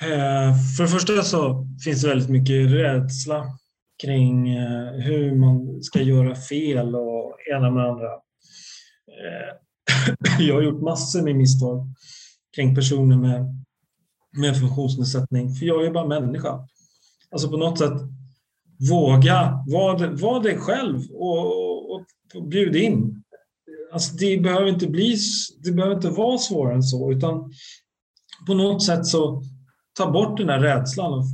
[0.00, 3.44] Eh, för det första så finns det väldigt mycket rädsla
[4.02, 8.06] kring eh, hur man ska göra fel och ena med andra.
[8.06, 9.54] Eh,
[10.46, 11.86] jag har gjort massor med misstag
[12.54, 13.64] kring personer med,
[14.38, 16.68] med funktionsnedsättning, för jag är bara människa.
[17.30, 17.92] Alltså på något sätt
[18.90, 21.46] våga vara var dig själv och,
[21.94, 23.22] och, och bjud in.
[23.92, 25.16] Alltså det behöver inte bli,
[25.64, 27.52] det behöver inte vara svårare än så, utan
[28.46, 29.42] på något sätt så
[29.98, 31.24] ta bort den här rädslan och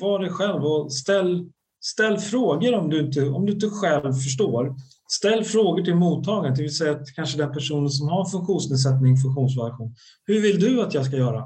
[0.00, 1.50] var dig själv och ställ,
[1.80, 4.76] ställ frågor om du, inte, om du inte själv förstår.
[5.08, 9.94] Ställ frågor till mottagaren, det vill säga att kanske den personen som har funktionsnedsättning, funktionsvariation.
[10.24, 11.44] Hur vill du att jag ska göra?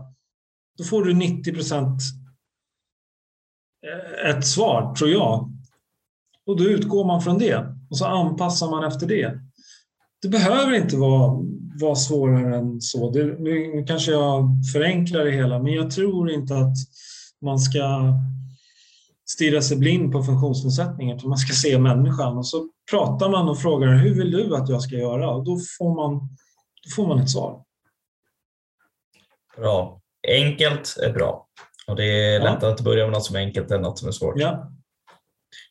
[0.78, 2.02] Då får du 90 procent
[3.86, 5.52] eh, ett svar, tror jag.
[6.46, 9.40] Och då utgår man från det och så anpassar man efter det.
[10.22, 11.44] Det behöver inte vara,
[11.80, 13.10] vara svårare än så.
[13.10, 16.74] Det, nu kanske jag förenklar det hela, men jag tror inte att
[17.42, 18.14] man ska
[19.30, 22.38] stirra sig blind på funktionsnedsättningar, utan man ska se människan.
[22.38, 25.30] Och så pratar man och frågar hur vill du att jag ska göra?
[25.30, 26.18] Och då får man,
[26.82, 27.62] då får man ett svar.
[29.56, 30.00] Bra.
[30.28, 31.46] Enkelt är bra.
[31.86, 32.74] Och det är lättare ja.
[32.74, 34.34] att börja med något som är enkelt än något som är svårt.
[34.36, 34.72] Ja.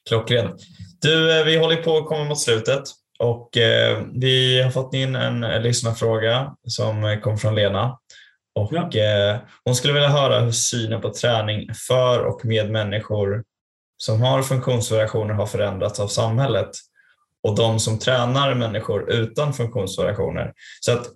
[0.09, 0.61] Klockrent.
[1.01, 2.83] Du, eh, vi håller på att komma mot slutet
[3.19, 7.99] och eh, vi har fått in en, en lyssnarfråga som kom från Lena.
[8.55, 8.89] Och, ja.
[8.99, 13.43] eh, hon skulle vilja höra hur synen på träning för och med människor
[13.97, 16.69] som har funktionsvariationer har förändrats av samhället
[17.47, 20.53] och de som tränar människor utan funktionsvariationer.
[20.79, 21.07] Så att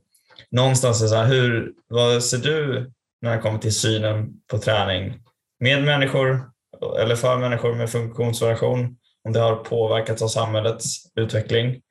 [0.51, 5.19] någonstans är så här, hur, vad ser du när det kommer till synen på träning
[5.59, 6.51] med människor
[6.99, 8.97] eller för människor med funktionsvariation?
[9.23, 11.81] Om det har påverkats av samhällets utveckling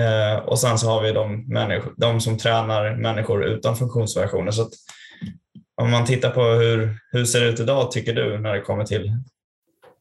[0.00, 1.46] Eh, och sen så har vi de,
[1.96, 4.50] de som tränar människor utan funktionsvariationer.
[4.50, 4.68] Så
[5.76, 8.84] om man tittar på hur, hur ser det ut idag tycker du när det kommer
[8.84, 9.12] till,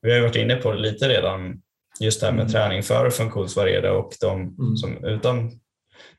[0.01, 1.61] vi har ju varit inne på det lite redan,
[2.01, 2.51] just det här med mm.
[2.51, 4.75] träning för funktionsvarierade och de mm.
[4.75, 5.51] som utan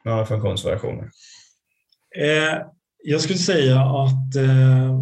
[0.05, 1.11] några funktionsvariationer?
[2.17, 2.59] Eh,
[3.05, 4.99] jag skulle säga att eh,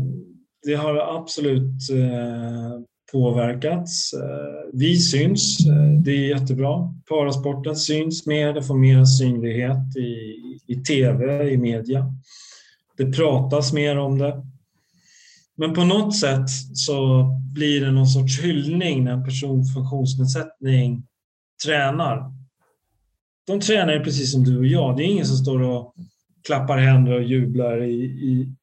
[0.63, 2.81] det har absolut eh,
[3.13, 4.13] påverkats.
[4.13, 6.95] Eh, vi syns, eh, det är jättebra.
[7.09, 12.15] Parasporten syns mer, det får mer synlighet i, i tv, i media.
[12.97, 14.47] Det pratas mer om det.
[15.61, 21.03] Men på något sätt så blir det någon sorts hyllning när en person med funktionsnedsättning
[21.65, 22.33] tränar.
[23.47, 24.97] De tränar ju precis som du och jag.
[24.97, 25.95] Det är ingen som står och
[26.47, 28.55] klappar händer och jublar i, i,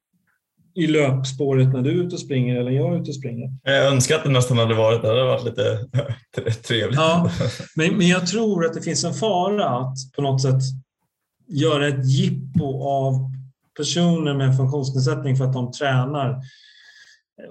[0.74, 3.48] i löpspåret när du är ute och springer eller jag är ute och springer.
[3.62, 5.08] Jag önskar att det nästan hade varit det.
[5.08, 5.78] Det hade varit lite
[6.68, 6.96] trevligt.
[6.98, 7.30] Ja,
[7.76, 10.62] men, men jag tror att det finns en fara att på något sätt
[11.48, 13.14] göra ett jippo av
[13.76, 16.42] personer med funktionsnedsättning för att de tränar.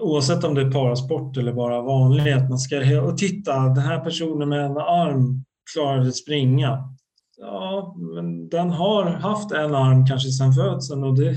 [0.00, 2.48] Oavsett om det är parasport eller bara vanlighet.
[2.48, 6.94] Man ska, och titta, den här personen med en arm klarade att springa.
[7.40, 11.34] Ja, men den har haft en arm kanske sedan födseln och det,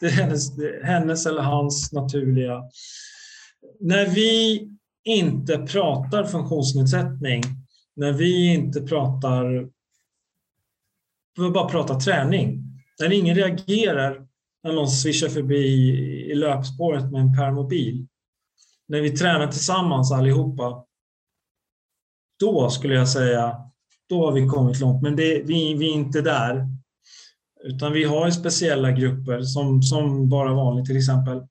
[0.00, 2.62] det, är hennes, det är hennes eller hans naturliga.
[3.80, 4.68] När vi
[5.04, 7.42] inte pratar funktionsnedsättning,
[7.96, 9.68] när vi inte pratar,
[11.38, 12.62] vi bara pratar träning,
[13.00, 14.26] när ingen reagerar
[14.64, 15.66] när någon svischar förbi
[16.30, 18.06] i löpspåret med en permobil,
[18.88, 20.84] när vi tränar tillsammans allihopa,
[22.40, 23.64] då skulle jag säga
[24.08, 25.02] då har vi kommit långt.
[25.02, 26.68] Men det, vi, vi är inte där.
[27.64, 31.42] Utan vi har speciella grupper som, som bara vanligt till exempel.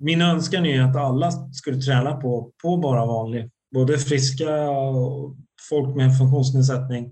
[0.00, 3.50] Min önskan är att alla skulle träna på, på bara vanlig.
[3.74, 5.36] Både friska och
[5.70, 7.04] folk med funktionsnedsättning.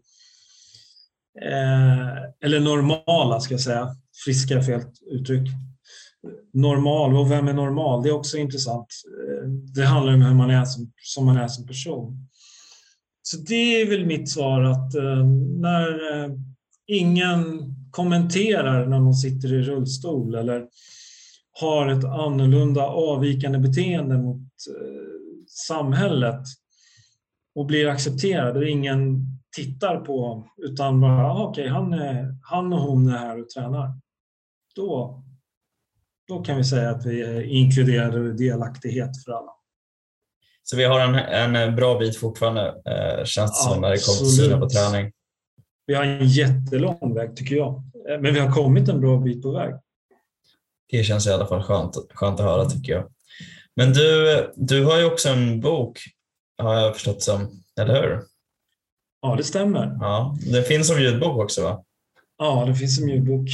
[1.42, 3.96] Eh, eller normala ska jag säga.
[4.24, 5.48] Friska är fel uttryck.
[6.52, 8.02] Normal, och vem är normal?
[8.02, 8.86] Det är också intressant.
[9.06, 12.28] Eh, det handlar om hur man är som, som man är som person.
[13.22, 15.24] Så det är väl mitt svar att eh,
[15.60, 16.30] när eh,
[16.86, 20.66] ingen kommenterar när man sitter i rullstol eller
[21.60, 26.40] har ett annorlunda avvikande beteende mot eh, samhället
[27.54, 31.94] och blir accepterad och ingen tittar på utan bara ah, okej, okay, han,
[32.42, 34.03] han och hon är här och tränar.
[34.74, 35.22] Då,
[36.28, 37.22] då kan vi säga att vi
[38.28, 39.50] och delaktighet för alla.
[40.62, 44.18] Så vi har en, en bra bit fortfarande, eh, känns det som, när det kommer
[44.18, 45.12] till synen på träning.
[45.86, 47.74] Vi har en jättelång väg tycker jag,
[48.10, 49.74] eh, men vi har kommit en bra bit på väg.
[50.90, 53.10] Det känns i alla fall skönt, skönt att höra tycker jag.
[53.76, 55.98] Men du, du har ju också en bok,
[56.58, 58.22] har jag förstått som, eller hur?
[59.22, 59.98] Ja, det stämmer.
[60.00, 61.84] Ja, det finns som ljudbok också va?
[62.38, 63.48] Ja, det finns som ljudbok.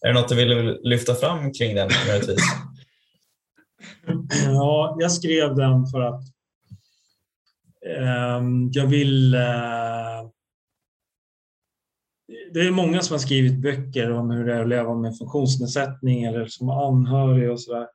[0.00, 2.40] Är det något du vill lyfta fram kring den möjligtvis?
[4.44, 6.22] Ja, jag skrev den för att
[7.86, 8.42] eh,
[8.72, 9.34] jag vill...
[9.34, 10.30] Eh,
[12.52, 16.24] det är många som har skrivit böcker om hur det är att leva med funktionsnedsättning
[16.24, 17.88] eller som anhörig och sådär.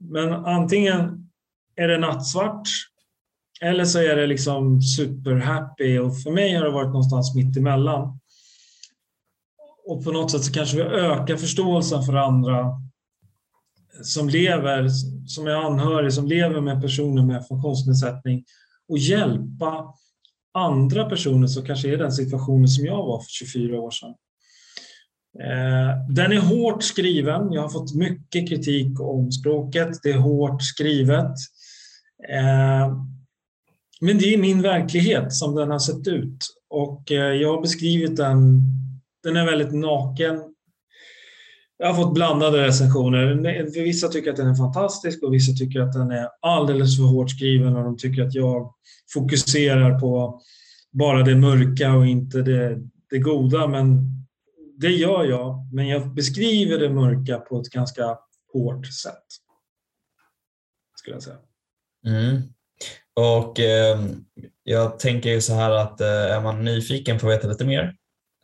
[0.00, 1.30] Men antingen
[1.76, 2.68] är det nattsvart
[3.60, 8.18] eller så är det liksom superhappy och för mig har det varit någonstans mitt emellan.
[9.86, 12.66] Och på något sätt så kanske vi ökar förståelsen för andra
[14.02, 14.88] som lever,
[15.26, 18.44] som är anhörig, som lever med personer med funktionsnedsättning
[18.88, 19.94] och hjälpa
[20.54, 24.14] andra personer som kanske är i den situationen som jag var för 24 år sedan.
[25.40, 27.52] Eh, den är hårt skriven.
[27.52, 29.88] Jag har fått mycket kritik om språket.
[30.02, 31.34] Det är hårt skrivet.
[32.28, 32.96] Eh,
[34.00, 36.38] men det är min verklighet som den har sett ut
[36.70, 38.62] och eh, jag har beskrivit den.
[39.22, 40.42] Den är väldigt naken.
[41.78, 43.34] Jag har fått blandade recensioner.
[43.84, 47.30] Vissa tycker att den är fantastisk och vissa tycker att den är alldeles för hårt
[47.30, 48.74] skriven och de tycker att jag
[49.12, 50.40] fokuserar på
[50.92, 52.78] bara det mörka och inte det,
[53.10, 53.66] det goda.
[53.66, 54.00] Men
[54.78, 58.18] det gör jag, men jag beskriver det mörka på ett ganska
[58.52, 59.24] hårt sätt.
[60.98, 61.38] Skulle jag säga.
[62.06, 62.42] Mm.
[63.14, 64.00] Och eh,
[64.62, 67.96] jag tänker ju så här att eh, är man nyfiken på att veta lite mer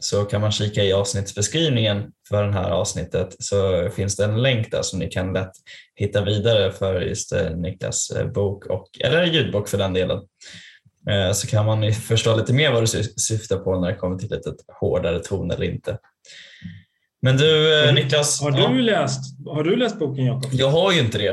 [0.02, 4.70] så kan man kika i avsnittsbeskrivningen för det här avsnittet så finns det en länk
[4.70, 5.52] där som ni kan lätt
[5.94, 10.18] hitta vidare för just eh, Niklas eh, bok och, eller ljudbok för den delen.
[11.10, 14.30] Eh, så kan man förstå lite mer vad du syftar på när det kommer till
[14.30, 15.98] lite hårdare ton eller inte.
[17.22, 18.40] Men du Niklas.
[18.40, 20.50] Har du, läst, har du läst boken Jakob?
[20.52, 21.32] Jag har ju inte det.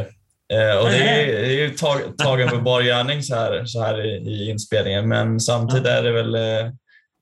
[0.82, 4.06] Och det är, det är ju tag, tagen på bar gärning så här, så här
[4.06, 6.36] i, i inspelningen men samtidigt är det väl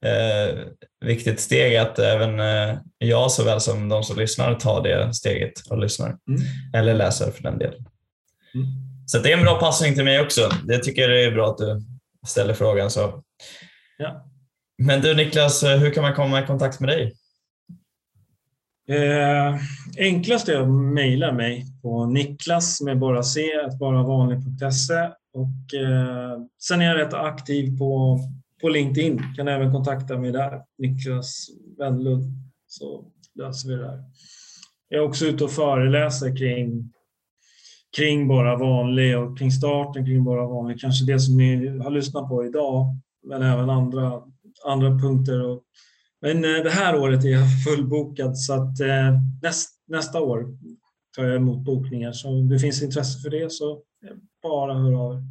[0.03, 0.59] eh,
[1.05, 5.77] viktigt steg att även eh, jag såväl som de som lyssnar tar det steget och
[5.77, 6.07] lyssnar.
[6.07, 6.41] Mm.
[6.75, 7.85] Eller läser för den delen.
[8.55, 8.67] Mm.
[9.05, 10.49] Så det är en bra passning till mig också.
[10.63, 11.81] Det tycker jag är bra att du
[12.27, 12.89] ställer frågan.
[12.89, 13.23] så.
[13.97, 14.25] Ja.
[14.77, 17.13] Men du Niklas, hur kan man komma i kontakt med dig?
[18.89, 19.55] Eh,
[19.97, 23.41] enklast är att mejla mig på niklas med bara c,
[23.79, 28.19] bara vanlig.se och eh, sen är jag rätt aktiv på
[28.63, 29.21] på LinkedIn.
[29.35, 31.47] Kan även kontakta mig där, Niklas
[31.77, 32.23] Wendlund,
[32.67, 33.05] så
[33.35, 34.03] löser vi det där.
[34.89, 36.93] Jag är också ute och föreläser kring,
[37.97, 40.79] kring bara vanlig och kring starten kring bara vanlig.
[40.79, 42.85] Kanske det som ni har lyssnat på idag,
[43.27, 44.21] men även andra,
[44.65, 45.43] andra punkter.
[45.49, 45.63] Och,
[46.21, 50.45] men eh, det här året är jag fullbokad så att eh, näst, nästa år
[51.15, 52.11] tar jag emot bokningar.
[52.11, 53.81] Så om det finns intresse för det så
[54.43, 55.21] bara hör av er.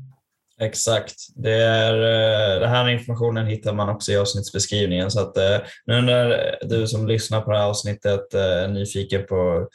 [0.61, 1.15] Exakt.
[1.35, 5.11] Det är, eh, den här informationen hittar man också i avsnittsbeskrivningen.
[5.11, 9.27] Så att, eh, nu när du som lyssnar på det här avsnittet eh, är nyfiken
[9.27, 9.69] på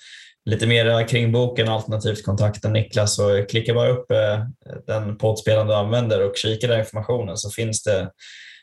[0.45, 4.05] lite mer kring boken alternativt kontakta Niklas så klicka bara upp
[4.88, 8.11] den poddspelaren du använder och kika den informationen så finns det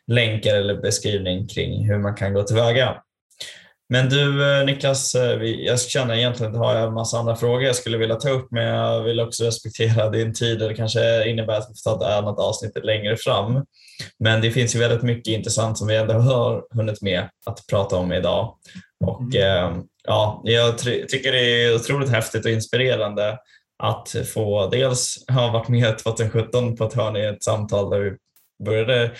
[0.07, 2.97] länkar eller beskrivning kring hur man kan gå tillväga.
[3.89, 7.63] Men du eh, Niklas, eh, jag känner egentligen att har jag en massa andra frågor
[7.63, 11.29] jag skulle vilja ta upp men jag vill också respektera din tid och det kanske
[11.29, 13.65] innebär att vi får ta ett annat avsnitt längre fram.
[14.19, 17.97] Men det finns ju väldigt mycket intressant som vi ändå har hunnit med att prata
[17.97, 18.57] om idag.
[19.05, 19.75] Och mm.
[19.75, 23.39] Eh, ja, jag tycker det är otroligt häftigt och inspirerande
[23.83, 28.17] att få dels ha varit med 2017 på ett hörn i ett samtal där vi
[28.65, 29.11] började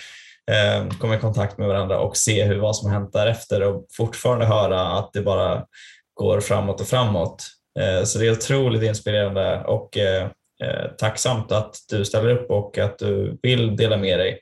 [0.51, 3.85] eh, komma i kontakt med varandra och se hur, vad som har hänt därefter och
[3.97, 5.65] fortfarande höra att det bara
[6.13, 7.47] går framåt och framåt.
[7.79, 10.23] Eh, så det är otroligt inspirerande och eh,
[10.63, 14.39] eh tacksamt att du ställer upp och att du vill dela med dig.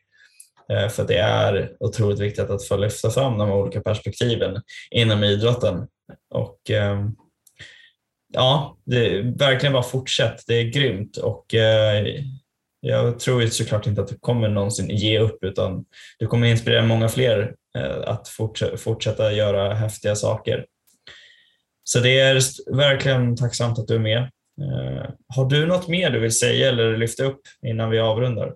[0.71, 5.87] Eh, för det är otroligt viktigt att få lyfta fram de olika perspektiven inom idrotten.
[6.29, 7.05] Och eh,
[8.33, 10.43] ja, det, verkligen bara fortsätt.
[10.47, 12.05] Det är grymt och eh,
[12.85, 15.85] jag tror ju såklart inte att du kommer någonsin ge upp utan
[16.19, 18.27] du kommer inspirera många fler eh, att
[18.77, 20.65] fortsätta göra häftiga saker.
[21.83, 22.41] Så det är
[22.75, 24.21] verkligen tacksamt att du är med.
[24.61, 28.53] Eh, har du något mer du vill säga eller lyfta upp innan vi avrundar?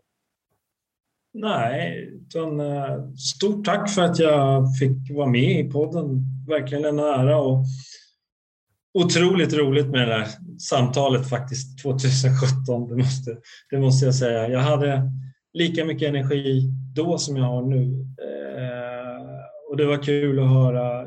[1.33, 6.25] Nej, utan eh, stort tack för att jag fick vara med i podden.
[6.47, 7.37] Verkligen en ära.
[7.37, 7.65] Och,
[8.97, 10.27] otroligt roligt med det där
[10.59, 12.87] samtalet faktiskt 2017.
[12.89, 13.37] Det måste,
[13.69, 14.49] det måste jag säga.
[14.49, 15.11] Jag hade
[15.53, 17.83] lika mycket energi då som jag har nu.
[18.27, 19.17] Eh,
[19.69, 21.01] och det var kul att höra,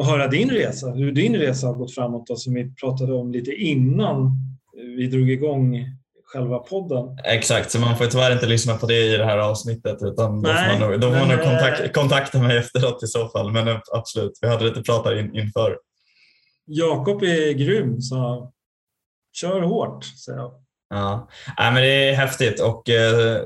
[0.00, 3.32] att höra din resa, hur din resa har gått framåt då, som vi pratade om
[3.32, 4.30] lite innan
[4.96, 5.86] vi drog igång
[6.32, 7.18] själva podden.
[7.24, 10.78] Exakt, så man får tyvärr inte lyssna på det i det här avsnittet utan Nej,
[10.78, 13.52] då får man, nog kontakt, kontakta mig efteråt i så fall.
[13.52, 15.76] Men absolut, vi hade lite prata in, inför.
[16.72, 18.52] Jakob är grym, så
[19.32, 20.52] kör hårt, säger jag.
[20.90, 23.42] Ja, Nej, men det är häftigt och eh,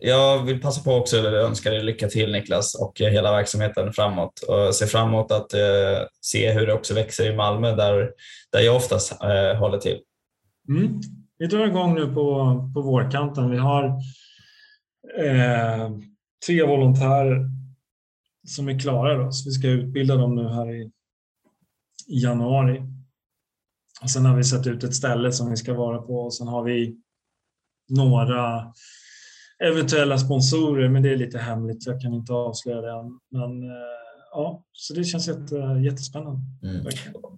[0.00, 4.40] jag vill passa på också att önska dig lycka till Niklas och hela verksamheten framåt
[4.40, 8.10] och se fram emot att eh, se hur det också växer i Malmö där,
[8.52, 9.98] där jag oftast eh, håller till.
[10.68, 11.00] Mm.
[11.38, 13.50] Vi drar igång nu på, på vårkanten.
[13.50, 13.84] Vi har
[15.18, 15.90] eh,
[16.46, 17.50] tre volontärer
[18.46, 19.24] som är klara.
[19.24, 20.90] Då, så vi ska utbilda dem nu här i, i
[22.08, 22.82] januari.
[24.02, 26.48] Och sen har vi satt ut ett ställe som vi ska vara på och sen
[26.48, 26.96] har vi
[27.88, 28.72] några
[29.64, 31.86] eventuella sponsorer, men det är lite hemligt.
[31.86, 33.18] Jag kan inte avslöja det än.
[33.30, 33.94] Men eh,
[34.30, 36.40] ja, så det känns jätte, jättespännande.
[36.62, 36.86] Mm.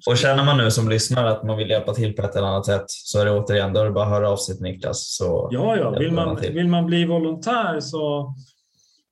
[0.06, 2.66] Och känner man nu som lyssnar att man vill hjälpa till på ett eller annat
[2.66, 5.16] sätt så är det återigen, då är det bara att höra av sig till Niklas.
[5.16, 5.90] Så ja, ja.
[5.90, 8.34] Vill man, vill man bli volontär så,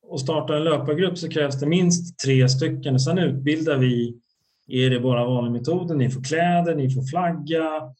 [0.09, 3.01] och starta en löpargrupp så krävs det minst tre stycken.
[3.01, 4.21] Sen utbildar vi
[4.67, 5.99] är det bara vanlig metoden.
[5.99, 7.95] Ni får kläder, ni får flagga.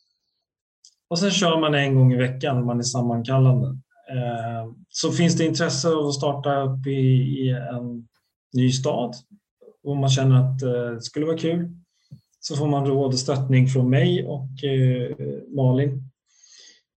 [1.09, 3.69] Och sen kör man en gång i veckan när man är sammankallande.
[4.11, 8.09] Eh, så finns det intresse av att starta upp i, i en
[8.53, 9.15] ny stad
[9.85, 11.71] och man känner att eh, det skulle vara kul
[12.41, 15.17] så får man råd och stöttning från mig och eh,
[15.57, 16.11] Malin.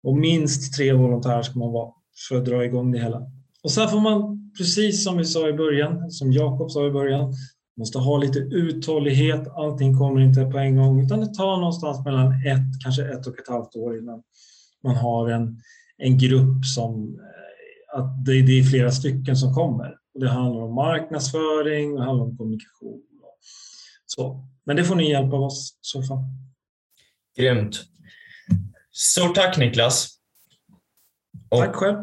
[0.03, 1.91] Och minst tre volontärer ska man vara
[2.29, 3.21] för att dra igång det hela.
[3.63, 7.33] Och sen får man, precis som vi sa i början, som Jakob sa i början,
[7.77, 9.47] måste ha lite uthållighet.
[9.47, 13.39] Allting kommer inte på en gång utan det tar någonstans mellan ett, kanske ett och
[13.39, 14.23] ett halvt år innan
[14.83, 15.61] man har en,
[15.97, 17.19] en grupp som
[17.93, 19.97] att det, det är flera stycken som kommer.
[20.19, 23.01] Det handlar om marknadsföring, det handlar om kommunikation.
[24.05, 24.47] Så.
[24.65, 26.19] Men det får ni hjälp av oss i så fall.
[27.37, 27.83] Grymt.
[28.91, 30.09] Stort tack Niklas.
[31.49, 31.97] Och, tack själv.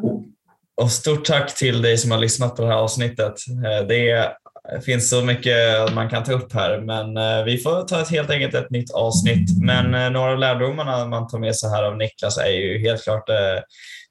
[0.83, 3.35] Och stort tack till dig som har lyssnat på det här avsnittet.
[3.49, 3.87] Eh,
[4.73, 5.57] det finns så mycket
[5.95, 8.91] man kan ta upp här, men eh, vi får ta ett helt enkelt ett nytt
[8.91, 9.63] avsnitt.
[9.63, 13.05] Men eh, några av lärdomarna man tar med sig här av Niklas är ju helt
[13.05, 13.61] klart eh,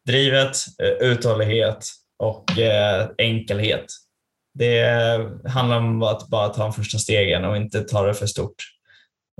[0.07, 0.57] drivet,
[1.01, 1.85] uthållighet
[2.19, 2.45] och
[3.17, 3.85] enkelhet.
[4.59, 4.85] Det
[5.47, 8.55] handlar om att bara ta de första stegen och inte ta det för stort.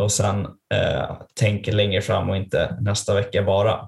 [0.01, 3.87] Och sen eh, tänka längre fram och inte nästa vecka bara.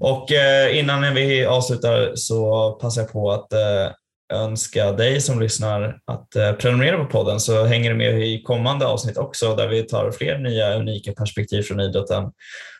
[0.00, 3.90] Och eh, innan vi avslutar så passar jag på att eh,
[4.32, 8.86] önska dig som lyssnar att eh, prenumerera på podden så hänger du med i kommande
[8.86, 12.24] avsnitt också där vi tar fler nya unika perspektiv från idrotten.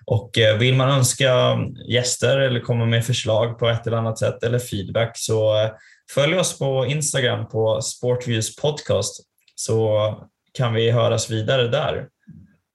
[0.06, 4.18] Och eh, vill man önska mm, gäster eller komma med förslag på ett eller annat
[4.18, 5.70] sätt eller feedback så eh,
[6.10, 9.20] följ oss på Instagram på Sportviews podcast
[9.54, 10.14] så
[10.54, 12.08] kan vi höras vidare där.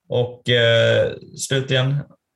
[0.08, 1.90] Och eh, slutligen,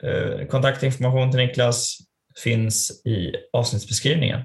[0.04, 1.98] eh, kontaktinformation till Niklas
[2.42, 4.40] finns i avsnittsbeskrivningen.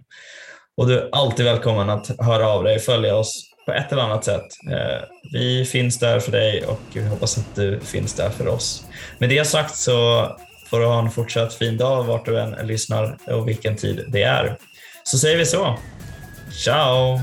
[0.79, 4.01] Och du är alltid välkommen att höra av dig och följa oss på ett eller
[4.01, 4.45] annat sätt.
[4.71, 8.85] Eh, vi finns där för dig och vi hoppas att du finns där för oss.
[9.17, 10.27] Med det sagt så
[10.69, 14.23] får du ha en fortsatt fin dag vart du än lyssnar och vilken tid det
[14.23, 14.57] är.
[15.03, 15.77] Så säger vi så.
[16.63, 17.19] Ciao!